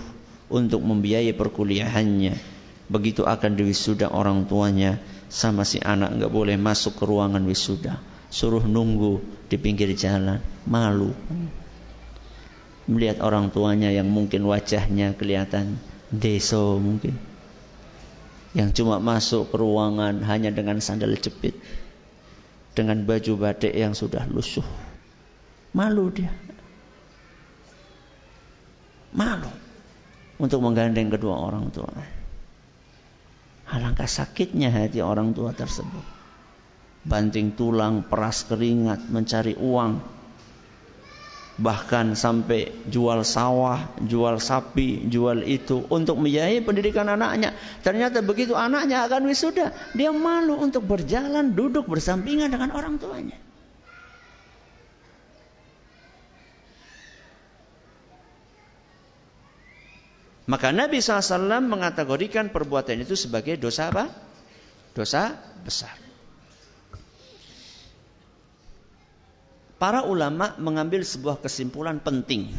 untuk 0.47 0.79
membiayai 0.83 1.35
perkuliahannya. 1.35 2.35
Begitu 2.87 3.27
akan 3.27 3.59
diwisuda 3.59 4.13
orang 4.13 4.47
tuanya, 4.47 5.01
sama 5.27 5.67
si 5.67 5.81
anak 5.83 6.15
nggak 6.15 6.31
boleh 6.31 6.55
masuk 6.55 6.95
ke 6.95 7.03
ruangan 7.03 7.43
wisuda. 7.43 7.99
Suruh 8.27 8.63
nunggu 8.63 9.23
di 9.47 9.55
pinggir 9.55 9.91
jalan, 9.95 10.43
malu. 10.67 11.15
Melihat 12.87 13.23
orang 13.23 13.51
tuanya 13.51 13.91
yang 13.91 14.07
mungkin 14.07 14.47
wajahnya 14.47 15.15
kelihatan 15.15 15.79
deso 16.11 16.79
mungkin. 16.79 17.15
Yang 18.55 18.83
cuma 18.83 18.99
masuk 18.99 19.51
ke 19.51 19.55
ruangan 19.59 20.23
hanya 20.27 20.51
dengan 20.51 20.79
sandal 20.79 21.15
jepit. 21.15 21.55
Dengan 22.75 23.03
baju 23.03 23.33
batik 23.39 23.73
yang 23.73 23.95
sudah 23.95 24.23
lusuh. 24.27 24.65
Malu 25.75 26.11
dia. 26.11 26.31
Malu 29.15 29.49
untuk 30.37 30.61
menggandeng 30.61 31.09
kedua 31.09 31.35
orang 31.37 31.73
tua. 31.73 31.89
Alangkah 33.67 34.07
sakitnya 34.07 34.71
hati 34.71 35.03
orang 35.03 35.35
tua 35.35 35.51
tersebut. 35.51 36.16
Banting 37.07 37.55
tulang, 37.55 38.03
peras 38.03 38.43
keringat, 38.43 39.07
mencari 39.07 39.55
uang. 39.55 40.03
Bahkan 41.57 42.13
sampai 42.13 42.85
jual 42.85 43.25
sawah, 43.25 43.95
jual 44.03 44.37
sapi, 44.37 45.09
jual 45.09 45.41
itu 45.41 45.87
untuk 45.89 46.19
membiayai 46.19 46.61
pendidikan 46.61 47.09
anaknya. 47.09 47.55
Ternyata 47.81 48.21
begitu 48.21 48.53
anaknya 48.53 49.07
akan 49.07 49.25
wisuda, 49.25 49.73
dia 49.95 50.11
malu 50.13 50.59
untuk 50.59 50.85
berjalan 50.85 51.55
duduk 51.55 51.89
bersampingan 51.89 52.51
dengan 52.53 52.75
orang 52.75 53.01
tuanya. 53.01 53.39
Maka 60.47 60.71
Nabi 60.71 61.03
SAW 61.03 61.59
mengategorikan 61.59 62.55
perbuatan 62.55 63.03
itu 63.03 63.19
sebagai 63.19 63.59
dosa 63.59 63.91
apa? 63.91 64.07
Dosa 64.95 65.35
besar. 65.59 66.06
Para 69.77 70.01
ulama 70.01 70.57
mengambil 70.57 71.05
sebuah 71.05 71.37
kesimpulan 71.37 72.01
penting 72.01 72.49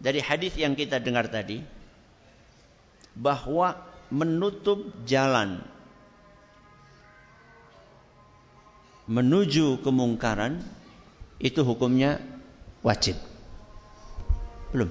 dari 0.00 0.24
hadis 0.24 0.56
yang 0.56 0.72
kita 0.72 0.96
dengar 0.96 1.28
tadi 1.28 1.60
bahwa 3.12 3.76
menutup 4.08 4.88
jalan 5.04 5.60
menuju 9.08 9.84
kemungkaran 9.84 10.64
itu 11.36 11.60
hukumnya 11.64 12.22
wajib. 12.80 13.16
Belum. 14.70 14.90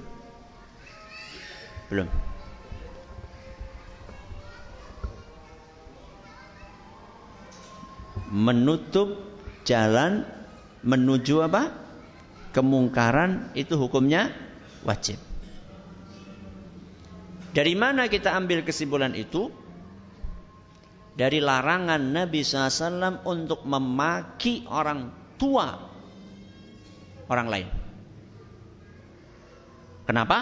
Belum. 1.88 2.08
Menutup 8.28 9.16
jalan 9.64 10.37
menuju 10.82 11.42
apa? 11.44 11.74
Kemungkaran 12.54 13.54
itu 13.54 13.76
hukumnya 13.76 14.32
wajib. 14.82 15.20
Dari 17.52 17.74
mana 17.74 18.06
kita 18.06 18.34
ambil 18.34 18.62
kesimpulan 18.62 19.12
itu? 19.18 19.50
Dari 21.18 21.42
larangan 21.42 21.98
Nabi 21.98 22.46
SAW 22.46 23.26
untuk 23.26 23.66
memaki 23.66 24.62
orang 24.70 25.10
tua 25.34 25.74
orang 27.26 27.48
lain. 27.50 27.68
Kenapa? 30.06 30.38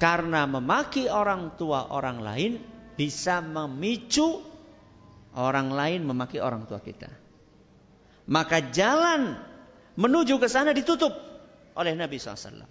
Karena 0.00 0.48
memaki 0.50 1.06
orang 1.06 1.54
tua 1.54 1.92
orang 1.94 2.18
lain 2.24 2.52
bisa 2.98 3.38
memicu 3.38 4.42
orang 5.38 5.70
lain 5.70 6.02
memaki 6.02 6.42
orang 6.42 6.66
tua 6.66 6.82
kita. 6.82 7.21
Maka 8.32 8.64
jalan 8.72 9.36
menuju 10.00 10.40
ke 10.40 10.48
sana 10.48 10.72
ditutup 10.72 11.12
oleh 11.76 11.92
Nabi 11.92 12.16
SAW. 12.16 12.64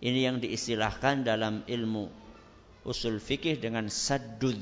Ini 0.00 0.20
yang 0.24 0.40
diistilahkan 0.40 1.20
dalam 1.20 1.68
ilmu 1.68 2.08
usul 2.88 3.20
fikih 3.20 3.60
dengan 3.60 3.92
saddud 3.92 4.56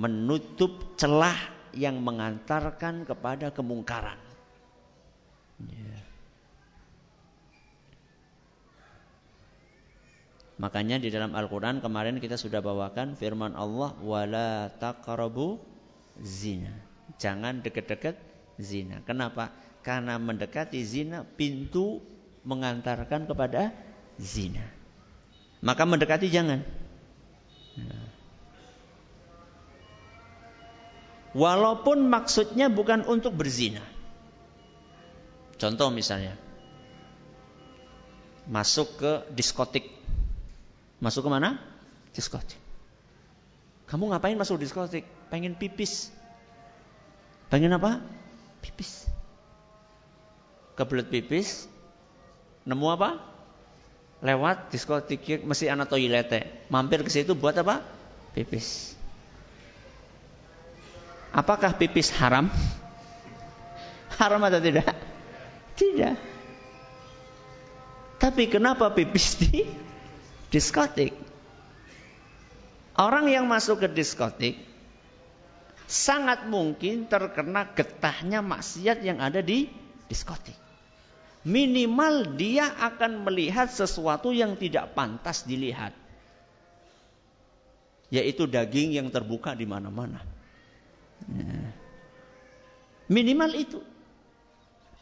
Menutup 0.00 0.96
celah 0.96 1.36
yang 1.76 2.00
mengantarkan 2.00 3.04
kepada 3.04 3.52
kemungkaran. 3.52 4.16
Yeah. 5.60 6.00
Makanya 10.56 11.00
di 11.00 11.12
dalam 11.12 11.36
Al-Quran 11.36 11.84
kemarin 11.84 12.16
kita 12.16 12.40
sudah 12.40 12.64
bawakan 12.64 13.12
firman 13.16 13.56
Allah 13.56 13.92
wala 14.00 14.72
zina. 16.20 16.89
Jangan 17.18 17.64
dekat-dekat 17.64 18.14
zina. 18.60 19.02
Kenapa? 19.02 19.50
Karena 19.80 20.20
mendekati 20.20 20.84
zina 20.84 21.24
pintu 21.24 22.04
mengantarkan 22.44 23.26
kepada 23.26 23.72
zina. 24.20 24.62
Maka 25.64 25.82
mendekati 25.88 26.28
jangan. 26.28 26.60
Walaupun 31.32 32.10
maksudnya 32.10 32.68
bukan 32.68 33.06
untuk 33.08 33.34
berzina. 33.34 33.82
Contoh 35.56 35.88
misalnya. 35.88 36.36
Masuk 38.50 38.98
ke 38.98 39.12
diskotik 39.30 40.00
Masuk 41.00 41.26
ke 41.26 41.30
mana? 41.32 41.56
Diskotik. 42.12 42.60
Kamu 43.88 44.12
ngapain 44.12 44.36
masuk 44.36 44.60
diskotik? 44.60 45.08
Pengen 45.32 45.56
pipis. 45.56 46.12
Pengen 47.50 47.74
apa? 47.74 47.98
Pipis. 48.62 49.10
Kebelet 50.78 51.10
pipis. 51.10 51.66
Nemu 52.62 52.86
apa? 52.94 53.18
Lewat 54.22 54.70
diskotik 54.70 55.42
mesti 55.42 55.66
anak 55.66 55.90
toilet. 55.90 56.30
Mampir 56.70 57.02
ke 57.02 57.10
situ 57.10 57.34
buat 57.34 57.58
apa? 57.58 57.82
Pipis. 58.30 58.94
Apakah 61.34 61.74
pipis 61.74 62.14
haram? 62.14 62.46
Haram 64.18 64.42
atau 64.46 64.62
tidak? 64.62 64.94
Tidak. 65.74 66.14
Tapi 68.20 68.46
kenapa 68.46 68.94
pipis 68.94 69.42
di 69.42 69.66
diskotik. 70.54 71.16
Orang 72.94 73.26
yang 73.26 73.48
masuk 73.48 73.82
ke 73.82 73.88
diskotik 73.90 74.69
sangat 75.90 76.46
mungkin 76.46 77.10
terkena 77.10 77.74
getahnya 77.74 78.38
maksiat 78.46 79.02
yang 79.02 79.18
ada 79.18 79.42
di 79.42 79.66
diskotik. 80.06 80.54
Minimal 81.42 82.38
dia 82.38 82.70
akan 82.78 83.26
melihat 83.26 83.66
sesuatu 83.66 84.30
yang 84.30 84.54
tidak 84.54 84.94
pantas 84.94 85.42
dilihat. 85.42 85.90
Yaitu 88.14 88.46
daging 88.46 88.94
yang 88.94 89.10
terbuka 89.10 89.50
di 89.58 89.66
mana-mana. 89.66 90.22
Ya. 91.26 91.74
Minimal 93.10 93.50
itu. 93.58 93.80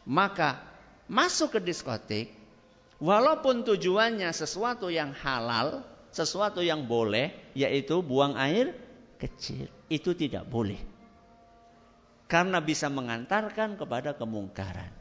Maka 0.09 0.65
masuk 1.05 1.57
ke 1.57 1.61
diskotik, 1.61 2.33
walaupun 2.97 3.61
tujuannya 3.61 4.33
sesuatu 4.33 4.89
yang 4.89 5.13
halal, 5.13 5.85
sesuatu 6.17 6.65
yang 6.65 6.89
boleh, 6.89 7.29
yaitu 7.53 8.01
buang 8.01 8.33
air 8.41 8.73
kecil, 9.19 9.67
itu 9.91 10.15
tidak 10.15 10.47
boleh. 10.47 10.79
Karena 12.31 12.63
bisa 12.63 12.87
mengantarkan 12.87 13.75
kepada 13.75 14.15
kemungkaran. 14.15 14.93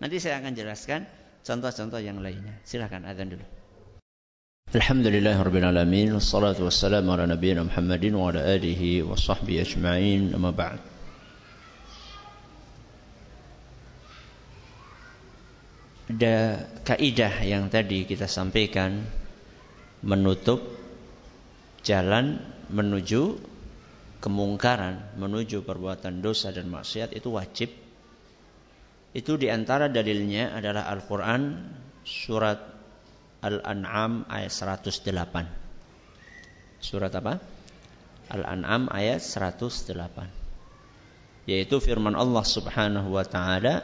Nanti 0.00 0.16
saya 0.20 0.40
akan 0.44 0.52
jelaskan 0.52 1.08
contoh-contoh 1.44 2.00
yang 2.02 2.20
lainnya. 2.20 2.60
Silahkan 2.66 3.04
adzan 3.06 3.32
dulu. 3.32 3.46
Alhamdulillah 4.70 5.34
Rabbil 5.34 5.66
Alamin 5.66 6.14
Wassalatu 6.14 6.62
wassalamu 6.62 7.10
ala 7.10 7.26
nabiyina 7.26 7.66
Muhammadin 7.66 8.14
Wa 8.14 8.30
ala 8.30 8.54
alihi 8.54 9.02
wa 9.02 9.18
sahbihi 9.18 9.66
ajma'in 9.66 10.30
Amma 10.30 10.54
ba'd 10.54 10.78
Ada 16.14 16.34
kaidah 16.86 17.34
yang 17.42 17.66
tadi 17.66 18.06
kita 18.06 18.30
sampaikan 18.30 19.02
Menutup 20.06 20.62
Jalan 21.82 22.38
menuju 22.70 23.50
Kemungkaran 24.20 25.18
Menuju 25.18 25.66
perbuatan 25.66 26.22
dosa 26.22 26.54
dan 26.54 26.70
maksiat 26.70 27.12
Itu 27.12 27.34
wajib 27.34 27.74
itu 29.10 29.34
di 29.34 29.50
antara 29.50 29.90
dalilnya 29.90 30.54
adalah 30.54 30.86
Al-Quran 30.86 31.58
surat 32.06 32.62
Al-An'am 33.42 34.22
ayat 34.30 34.54
108. 34.54 36.78
Surat 36.78 37.10
apa? 37.18 37.42
Al-An'am 38.30 38.86
ayat 38.86 39.18
108. 39.18 41.50
Yaitu 41.50 41.82
firman 41.82 42.14
Allah 42.14 42.46
Subhanahu 42.46 43.18
wa 43.18 43.26
taala, 43.26 43.82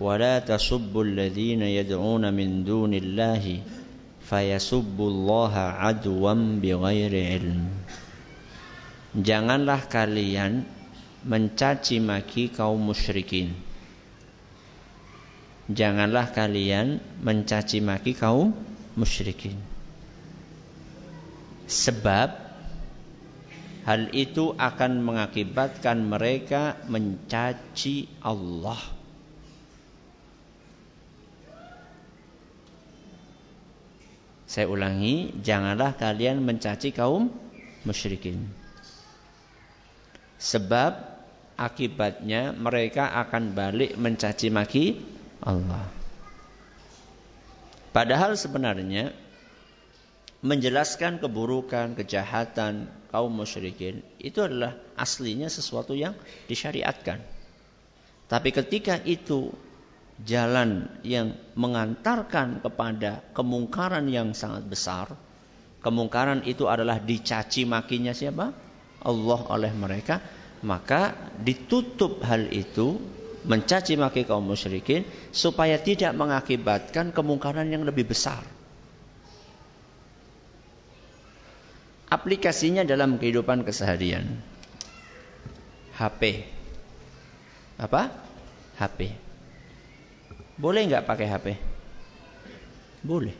"Wa 0.00 0.16
la 0.16 0.40
tasubbu 0.40 1.12
alladhina 1.12 1.68
yad'una 1.68 2.32
min 2.32 2.64
dunillahi 2.64 3.60
fayasubbullaha 4.24 5.84
adwan 5.84 6.64
bighairi 6.64 7.36
ilm." 7.36 7.68
Janganlah 9.14 9.86
kalian 9.86 10.66
mencaci 11.22 12.02
maki 12.02 12.50
kaum 12.50 12.78
musyrikin 12.82 13.54
janganlah 15.70 16.28
kalian 16.32 17.00
mencaci 17.24 17.80
maki 17.80 18.12
kaum 18.12 18.52
musyrikin. 18.96 19.56
Sebab 21.64 22.28
hal 23.88 24.12
itu 24.12 24.52
akan 24.52 25.00
mengakibatkan 25.00 26.04
mereka 26.04 26.76
mencaci 26.92 28.08
Allah. 28.20 28.80
Saya 34.44 34.70
ulangi, 34.70 35.34
janganlah 35.42 35.96
kalian 35.98 36.44
mencaci 36.44 36.94
kaum 36.94 37.32
musyrikin. 37.82 38.63
Sebab 40.44 40.92
akibatnya 41.56 42.52
mereka 42.52 43.16
akan 43.24 43.56
balik 43.56 43.96
mencaci 43.96 44.52
maki 44.52 45.00
Allah. 45.40 45.88
Padahal 47.96 48.36
sebenarnya 48.36 49.14
menjelaskan 50.44 51.22
keburukan, 51.24 51.96
kejahatan 51.96 52.92
kaum 53.08 53.32
musyrikin 53.32 54.04
itu 54.20 54.44
adalah 54.44 54.76
aslinya 55.00 55.48
sesuatu 55.48 55.96
yang 55.96 56.12
disyariatkan. 56.50 57.24
Tapi 58.28 58.50
ketika 58.52 59.00
itu 59.00 59.48
jalan 60.20 60.90
yang 61.00 61.32
mengantarkan 61.56 62.60
kepada 62.60 63.24
kemungkaran 63.32 64.04
yang 64.12 64.36
sangat 64.36 64.68
besar, 64.68 65.16
kemungkaran 65.80 66.44
itu 66.44 66.68
adalah 66.68 67.00
dicaci 67.00 67.64
makinya 67.64 68.12
siapa? 68.12 68.50
Allah 69.04 69.40
oleh 69.52 69.72
mereka, 69.76 70.18
maka 70.64 71.12
ditutup 71.38 72.24
hal 72.24 72.48
itu 72.48 72.96
mencaci 73.44 74.00
maki 74.00 74.24
kaum 74.24 74.42
musyrikin 74.42 75.04
supaya 75.28 75.76
tidak 75.76 76.16
mengakibatkan 76.16 77.12
kemungkaran 77.12 77.68
yang 77.68 77.84
lebih 77.84 78.08
besar. 78.08 78.40
Aplikasinya 82.08 82.82
dalam 82.88 83.20
kehidupan 83.20 83.68
keseharian. 83.68 84.40
HP. 85.94 86.48
Apa? 87.76 88.10
HP. 88.80 89.12
Boleh 90.56 90.86
nggak 90.88 91.04
pakai 91.04 91.26
HP? 91.28 91.46
Boleh. 93.04 93.36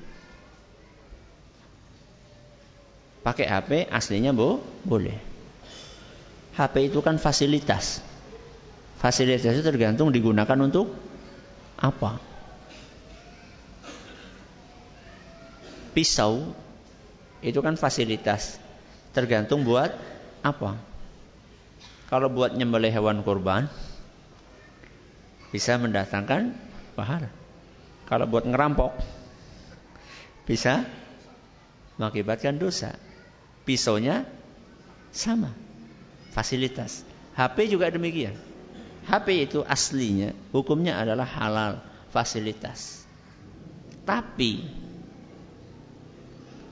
Pakai 3.25 3.49
HP 3.49 3.89
aslinya 3.89 4.37
bu? 4.37 4.61
Boleh. 4.85 5.34
HP 6.55 6.95
itu 6.95 7.03
kan 7.03 7.19
fasilitas. 7.19 7.99
Fasilitas 9.03 9.59
itu 9.59 9.65
tergantung 9.67 10.15
digunakan 10.15 10.55
untuk 10.63 10.95
apa. 11.75 12.23
Pisau 15.95 16.55
itu 17.43 17.59
kan 17.59 17.75
fasilitas. 17.75 18.63
Tergantung 19.11 19.67
buat 19.67 19.91
apa. 20.47 20.79
Kalau 22.07 22.31
buat 22.31 22.55
nyembelih 22.55 22.95
hewan 22.95 23.27
kurban 23.27 23.67
bisa 25.51 25.75
mendatangkan 25.79 26.55
pahala. 26.95 27.31
Kalau 28.07 28.31
buat 28.31 28.47
ngerampok 28.47 28.95
bisa 30.47 30.87
mengakibatkan 31.99 32.59
dosa. 32.63 32.95
Pisaunya 33.67 34.29
sama. 35.11 35.64
Fasilitas. 36.35 37.07
HP 37.39 37.71
juga 37.71 37.87
demikian. 37.95 38.35
HP 39.07 39.47
itu 39.47 39.61
aslinya 39.63 40.35
hukumnya 40.51 40.99
adalah 40.99 41.29
halal, 41.29 41.73
fasilitas. 42.11 43.07
Tapi 44.03 44.65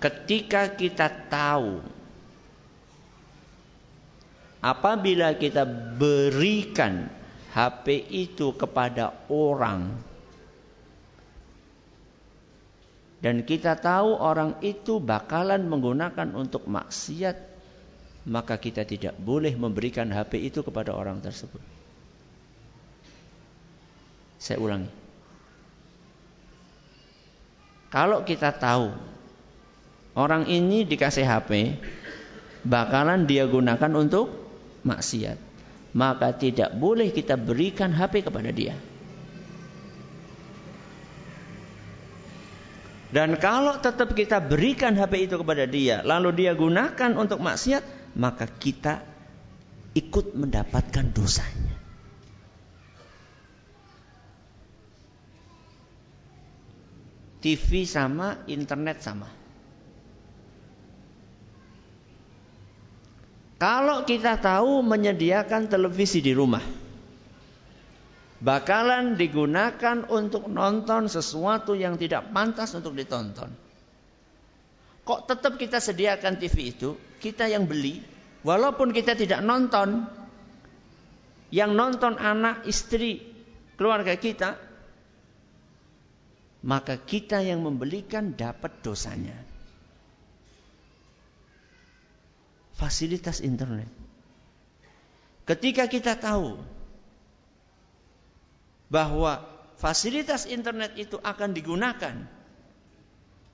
ketika 0.02 0.66
kita 0.74 1.06
tahu 1.30 1.78
apabila 4.58 5.38
kita 5.38 5.62
berikan 5.94 7.06
HP 7.54 8.10
itu 8.10 8.56
kepada 8.56 9.14
orang 9.30 9.92
dan 13.22 13.46
kita 13.46 13.78
tahu 13.78 14.18
orang 14.18 14.58
itu 14.64 14.98
bakalan 14.98 15.62
menggunakan 15.68 16.34
untuk 16.34 16.66
maksiat 16.66 17.51
maka 18.22 18.54
kita 18.58 18.86
tidak 18.86 19.18
boleh 19.18 19.54
memberikan 19.58 20.06
HP 20.10 20.52
itu 20.52 20.62
kepada 20.62 20.94
orang 20.94 21.18
tersebut. 21.18 21.58
Saya 24.38 24.58
ulangi. 24.58 24.90
Kalau 27.92 28.24
kita 28.24 28.50
tahu 28.56 28.88
orang 30.16 30.48
ini 30.48 30.88
dikasih 30.88 31.28
HP, 31.28 31.76
bakalan 32.64 33.28
dia 33.28 33.44
gunakan 33.44 33.92
untuk 33.94 34.32
maksiat, 34.82 35.38
maka 35.92 36.32
tidak 36.34 36.72
boleh 36.72 37.12
kita 37.12 37.36
berikan 37.36 37.92
HP 37.92 38.26
kepada 38.26 38.50
dia. 38.50 38.74
Dan 43.12 43.36
kalau 43.36 43.76
tetap 43.76 44.16
kita 44.16 44.40
berikan 44.40 44.96
HP 44.96 45.28
itu 45.28 45.36
kepada 45.36 45.68
dia, 45.68 46.00
lalu 46.00 46.32
dia 46.32 46.56
gunakan 46.56 47.12
untuk 47.12 47.44
maksiat, 47.44 48.01
maka 48.16 48.44
kita 48.44 49.04
ikut 49.96 50.36
mendapatkan 50.36 51.06
dosanya. 51.12 51.76
TV 57.42 57.82
sama, 57.82 58.46
internet 58.46 59.02
sama. 59.02 59.26
Kalau 63.58 64.06
kita 64.06 64.38
tahu 64.38 64.82
menyediakan 64.82 65.70
televisi 65.70 66.22
di 66.22 66.34
rumah, 66.34 66.62
bakalan 68.42 69.14
digunakan 69.18 70.06
untuk 70.06 70.50
nonton 70.50 71.06
sesuatu 71.06 71.74
yang 71.74 71.98
tidak 71.98 72.30
pantas 72.30 72.74
untuk 72.74 72.94
ditonton. 72.94 73.71
Kok 75.02 75.26
tetap 75.26 75.58
kita 75.58 75.82
sediakan 75.82 76.38
TV 76.38 76.70
itu, 76.70 76.94
kita 77.18 77.50
yang 77.50 77.66
beli, 77.66 77.98
walaupun 78.46 78.94
kita 78.94 79.18
tidak 79.18 79.42
nonton, 79.42 80.06
yang 81.50 81.74
nonton 81.74 82.14
anak, 82.22 82.62
istri, 82.70 83.18
keluarga 83.74 84.14
kita, 84.14 84.54
maka 86.62 86.94
kita 87.02 87.42
yang 87.42 87.66
membelikan 87.66 88.38
dapat 88.38 88.78
dosanya. 88.86 89.34
Fasilitas 92.78 93.42
internet. 93.42 93.90
Ketika 95.42 95.90
kita 95.90 96.14
tahu 96.14 96.62
bahwa 98.86 99.42
fasilitas 99.82 100.46
internet 100.46 100.94
itu 100.94 101.18
akan 101.18 101.50
digunakan 101.50 102.14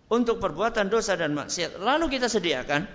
untuk 0.08 0.40
perbuatan 0.40 0.88
dosa 0.88 1.14
dan 1.20 1.36
maksiat, 1.36 1.80
lalu 1.84 2.16
kita 2.16 2.32
sediakan, 2.32 2.88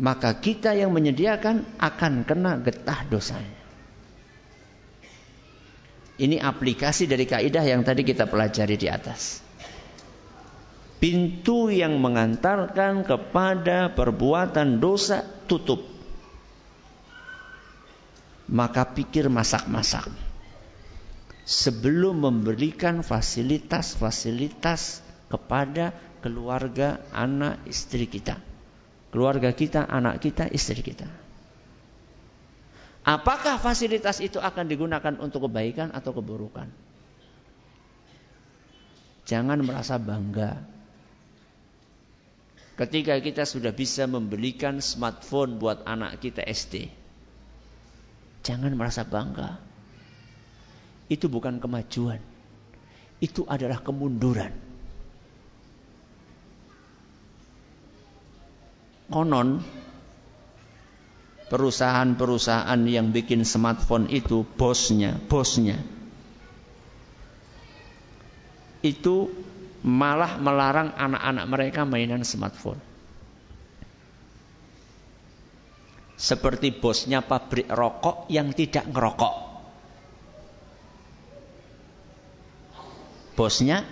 maka 0.00 0.34
kita 0.40 0.74
yang 0.74 0.90
menyediakan 0.90 1.78
akan 1.78 2.24
kena 2.26 2.58
getah 2.64 3.04
dosanya. 3.06 3.62
Ini 6.14 6.38
aplikasi 6.38 7.10
dari 7.10 7.26
kaidah 7.26 7.62
yang 7.66 7.82
tadi 7.82 8.06
kita 8.06 8.30
pelajari 8.30 8.78
di 8.78 8.86
atas. 8.86 9.42
Pintu 11.02 11.68
yang 11.68 11.98
mengantarkan 11.98 13.02
kepada 13.02 13.92
perbuatan 13.92 14.78
dosa 14.78 15.26
tutup. 15.50 15.82
Maka 18.46 18.94
pikir 18.94 19.26
masak-masak. 19.26 20.23
Sebelum 21.44 22.24
memberikan 22.24 23.04
fasilitas-fasilitas 23.04 25.04
kepada 25.28 25.92
keluarga, 26.24 27.04
anak, 27.12 27.68
istri 27.68 28.08
kita 28.08 28.40
keluarga 29.14 29.54
kita, 29.54 29.86
anak 29.86 30.18
kita, 30.18 30.50
istri 30.50 30.82
kita. 30.82 31.06
Apakah 33.06 33.62
fasilitas 33.62 34.18
itu 34.18 34.42
akan 34.42 34.66
digunakan 34.66 35.14
untuk 35.22 35.46
kebaikan 35.46 35.94
atau 35.94 36.10
keburukan? 36.10 36.66
Jangan 39.22 39.62
merasa 39.62 40.02
bangga. 40.02 40.58
Ketika 42.74 43.14
kita 43.22 43.46
sudah 43.46 43.70
bisa 43.70 44.10
membelikan 44.10 44.82
smartphone 44.82 45.62
buat 45.62 45.86
anak 45.86 46.18
kita 46.18 46.42
SD. 46.42 46.90
Jangan 48.42 48.74
merasa 48.74 49.06
bangga. 49.06 49.62
Itu 51.08 51.28
bukan 51.28 51.60
kemajuan. 51.60 52.20
Itu 53.20 53.44
adalah 53.48 53.80
kemunduran. 53.80 54.64
konon 59.14 59.62
perusahaan-perusahaan 61.46 62.80
yang 62.90 63.14
bikin 63.14 63.46
smartphone 63.46 64.10
itu 64.10 64.42
bosnya, 64.42 65.14
bosnya 65.30 65.78
itu 68.82 69.30
malah 69.86 70.36
melarang 70.36 70.92
anak-anak 70.92 71.44
mereka 71.48 71.80
mainan 71.86 72.26
smartphone. 72.26 72.80
Seperti 76.18 76.72
bosnya 76.72 77.20
pabrik 77.24 77.68
rokok 77.68 78.28
yang 78.32 78.52
tidak 78.52 78.88
ngerokok. 78.88 79.43
Bosnya 83.34 83.82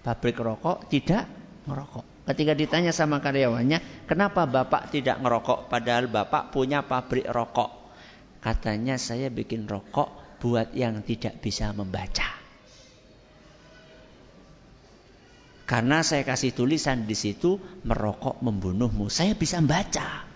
pabrik 0.00 0.40
rokok 0.40 0.88
tidak 0.88 1.28
ngerokok. 1.68 2.04
Ketika 2.24 2.56
ditanya 2.56 2.92
sama 2.96 3.20
karyawannya, 3.20 4.08
kenapa 4.08 4.48
bapak 4.48 4.88
tidak 4.88 5.20
ngerokok 5.20 5.68
padahal 5.68 6.08
bapak 6.08 6.48
punya 6.48 6.80
pabrik 6.80 7.28
rokok? 7.28 7.92
Katanya 8.40 8.96
saya 8.96 9.28
bikin 9.28 9.68
rokok 9.68 10.40
buat 10.40 10.72
yang 10.72 11.04
tidak 11.04 11.40
bisa 11.44 11.72
membaca. 11.76 12.44
Karena 15.64 16.04
saya 16.04 16.28
kasih 16.28 16.52
tulisan 16.52 17.08
di 17.08 17.16
situ 17.16 17.56
merokok 17.88 18.40
membunuhmu. 18.44 19.08
Saya 19.08 19.32
bisa 19.32 19.60
membaca. 19.64 20.28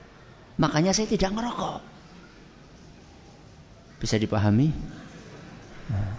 Makanya 0.57 0.97
saya 0.97 1.05
tidak 1.05 1.37
ngerokok. 1.37 1.81
Bisa 4.01 4.17
dipahami? 4.17 4.73
Nah. 5.93 6.18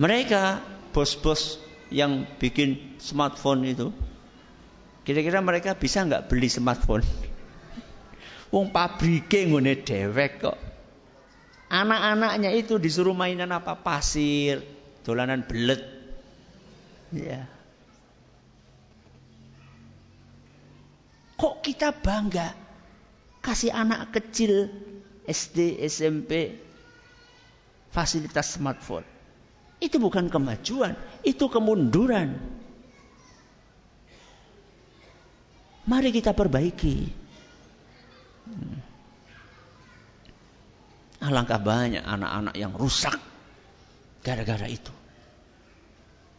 Mereka 0.00 0.64
bos-bos 0.96 1.60
yang 1.92 2.24
bikin 2.40 2.96
smartphone 2.96 3.68
itu, 3.68 3.92
kira-kira 5.04 5.44
mereka 5.44 5.76
bisa 5.76 6.00
nggak 6.00 6.32
beli 6.32 6.48
smartphone? 6.48 7.04
Wong 8.54 8.72
pabrike 8.72 9.44
ngene 9.44 9.84
dewek 9.84 10.40
kok. 10.40 10.56
Anak-anaknya 11.68 12.48
itu 12.56 12.80
disuruh 12.80 13.12
mainan 13.12 13.52
apa? 13.52 13.76
Pasir, 13.76 14.64
dolanan 15.04 15.44
belet. 15.44 15.84
Ya. 17.12 17.44
Kok 21.36 21.60
kita 21.60 21.92
bangga 21.92 22.56
kasih 23.44 23.76
anak 23.76 24.16
kecil 24.16 24.72
SD, 25.28 25.76
SMP 25.84 26.56
fasilitas 27.92 28.56
smartphone? 28.56 29.19
Itu 29.80 29.96
bukan 29.96 30.28
kemajuan, 30.28 30.92
itu 31.24 31.48
kemunduran. 31.48 32.36
Mari 35.88 36.12
kita 36.12 36.36
perbaiki. 36.36 37.08
Hmm. 38.44 38.78
Alangkah 41.24 41.60
banyak 41.60 42.04
anak-anak 42.04 42.54
yang 42.60 42.76
rusak 42.76 43.16
gara-gara 44.20 44.68
itu. 44.68 44.92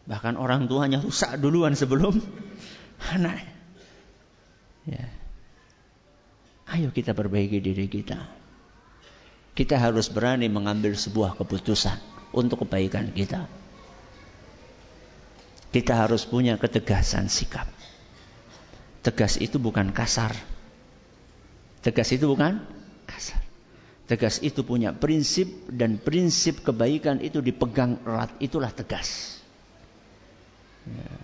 Bahkan 0.05 0.37
orang 0.37 0.69
tuanya 0.69 1.01
rusak 1.01 1.41
duluan 1.41 1.73
sebelum 1.73 2.21
anak. 3.17 3.41
Ya. 4.85 5.09
Ayo 6.69 6.93
kita 6.93 7.17
perbaiki 7.17 7.57
diri 7.57 7.89
kita. 7.89 8.21
Kita 9.57 9.81
harus 9.81 10.07
berani 10.13 10.47
mengambil 10.47 10.93
sebuah 10.93 11.35
keputusan 11.35 12.10
untuk 12.31 12.67
kebaikan 12.67 13.11
kita. 13.11 13.47
Kita 15.71 16.03
harus 16.03 16.27
punya 16.27 16.59
ketegasan 16.59 17.31
sikap. 17.31 17.67
Tegas 19.01 19.39
itu 19.39 19.55
bukan 19.55 19.95
kasar. 19.95 20.35
Tegas 21.79 22.11
itu 22.11 22.27
bukan 22.27 22.59
kasar. 23.07 23.41
Tegas 24.05 24.43
itu 24.43 24.67
punya 24.67 24.91
prinsip 24.91 25.47
dan 25.71 25.95
prinsip 25.95 26.61
kebaikan 26.67 27.23
itu 27.23 27.39
dipegang 27.39 28.03
erat. 28.03 28.35
Itulah 28.43 28.75
tegas. 28.75 29.39
Ya. 30.83 31.15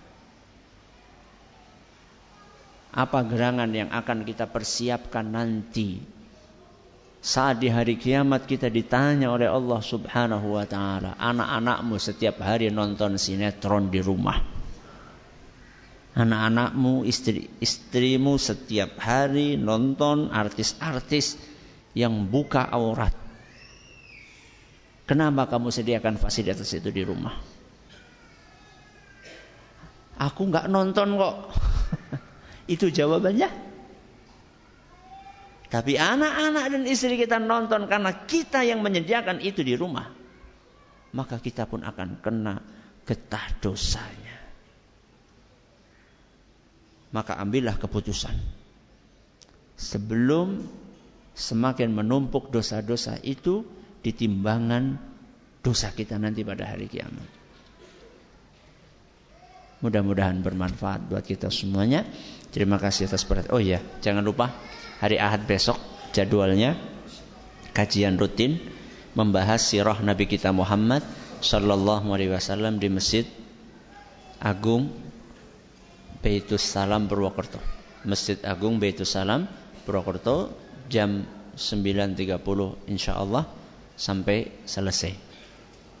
Apa 2.88 3.20
gerangan 3.28 3.68
yang 3.70 3.92
akan 3.92 4.24
kita 4.24 4.48
persiapkan 4.48 5.28
nanti 5.28 6.00
saat 7.18 7.58
di 7.58 7.66
hari 7.66 7.98
kiamat 7.98 8.46
kita 8.46 8.70
ditanya 8.70 9.34
oleh 9.34 9.50
Allah 9.50 9.82
Subhanahu 9.82 10.54
wa 10.54 10.64
taala, 10.64 11.18
anak-anakmu 11.18 11.98
setiap 11.98 12.38
hari 12.38 12.70
nonton 12.70 13.18
sinetron 13.18 13.90
di 13.90 13.98
rumah. 13.98 14.38
Anak-anakmu, 16.18 17.06
istri-istrimu 17.06 18.38
setiap 18.42 18.98
hari 18.98 19.54
nonton 19.54 20.30
artis-artis 20.34 21.38
yang 21.94 22.26
buka 22.26 22.66
aurat. 22.66 23.14
Kenapa 25.06 25.46
kamu 25.46 25.70
sediakan 25.70 26.18
fasilitas 26.18 26.70
itu 26.74 26.90
di 26.90 27.02
rumah? 27.06 27.34
Aku 30.18 30.50
nggak 30.50 30.66
nonton 30.66 31.14
kok. 31.14 31.36
itu 32.74 32.90
jawabannya. 32.90 33.67
Tapi 35.68 36.00
anak-anak 36.00 36.64
dan 36.72 36.82
istri 36.88 37.20
kita 37.20 37.36
nonton 37.36 37.84
karena 37.92 38.24
kita 38.24 38.64
yang 38.64 38.80
menyediakan 38.80 39.44
itu 39.44 39.60
di 39.60 39.76
rumah. 39.76 40.08
Maka 41.12 41.36
kita 41.40 41.68
pun 41.68 41.84
akan 41.84 42.24
kena 42.24 42.56
getah 43.04 43.46
dosanya. 43.60 44.36
Maka 47.12 47.36
ambillah 47.36 47.76
keputusan. 47.76 48.36
Sebelum 49.76 50.64
semakin 51.36 51.92
menumpuk 51.92 52.48
dosa-dosa 52.48 53.20
itu 53.20 53.64
di 54.00 54.12
timbangan 54.16 54.96
dosa 55.60 55.92
kita 55.92 56.16
nanti 56.16 56.48
pada 56.48 56.64
hari 56.64 56.88
kiamat. 56.88 57.28
Mudah-mudahan 59.78 60.42
bermanfaat 60.42 61.06
buat 61.06 61.22
kita 61.22 61.52
semuanya. 61.54 62.02
Terima 62.50 62.80
kasih 62.82 63.06
atas 63.06 63.22
perhatian. 63.22 63.52
Oh 63.54 63.62
iya, 63.62 63.78
jangan 64.02 64.26
lupa 64.26 64.50
hari 64.98 65.16
Ahad 65.18 65.46
besok 65.46 65.78
jadwalnya 66.14 66.78
kajian 67.74 68.18
rutin 68.18 68.58
membahas 69.14 69.62
sirah 69.62 69.98
Nabi 70.02 70.26
kita 70.26 70.50
Muhammad 70.50 71.02
sallallahu 71.42 72.10
alaihi 72.10 72.34
wasallam 72.34 72.82
di 72.82 72.90
Masjid 72.90 73.26
Agung 74.38 74.90
Baitus 76.18 76.62
Salam 76.66 77.06
Purwokerto. 77.06 77.62
Masjid 78.06 78.38
Agung 78.46 78.78
Baitus 78.82 79.14
Salam 79.14 79.46
Purwokerto 79.86 80.54
jam 80.90 81.26
9.30 81.58 82.18
insya 82.90 83.18
Allah 83.18 83.46
sampai 83.98 84.50
selesai. 84.66 85.27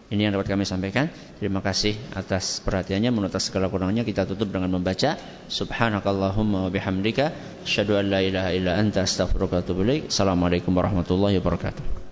Ini 0.08 0.28
yang 0.28 0.32
dapat 0.40 0.48
kami 0.56 0.64
sampaikan. 0.64 1.12
Terima 1.36 1.60
kasih 1.60 1.92
atas 2.16 2.64
perhatiannya. 2.64 3.12
Menurut 3.12 3.36
segala 3.36 3.68
kurangnya 3.68 4.08
kita 4.08 4.24
tutup 4.24 4.48
dengan 4.48 4.72
membaca 4.72 5.20
Subhanakallahumma 5.52 6.64
wa 6.64 6.70
bihamdika 6.72 7.60
asyhadu 7.68 8.00
an 8.00 8.08
la 8.08 8.24
ilaha 8.24 8.50
illa 8.56 8.80
anta 8.80 9.04
astaghfiruka 9.04 9.60
wa. 9.60 10.08
Assalamualaikum 10.08 10.72
warahmatullahi 10.72 11.36
wabarakatuh. 11.44 12.07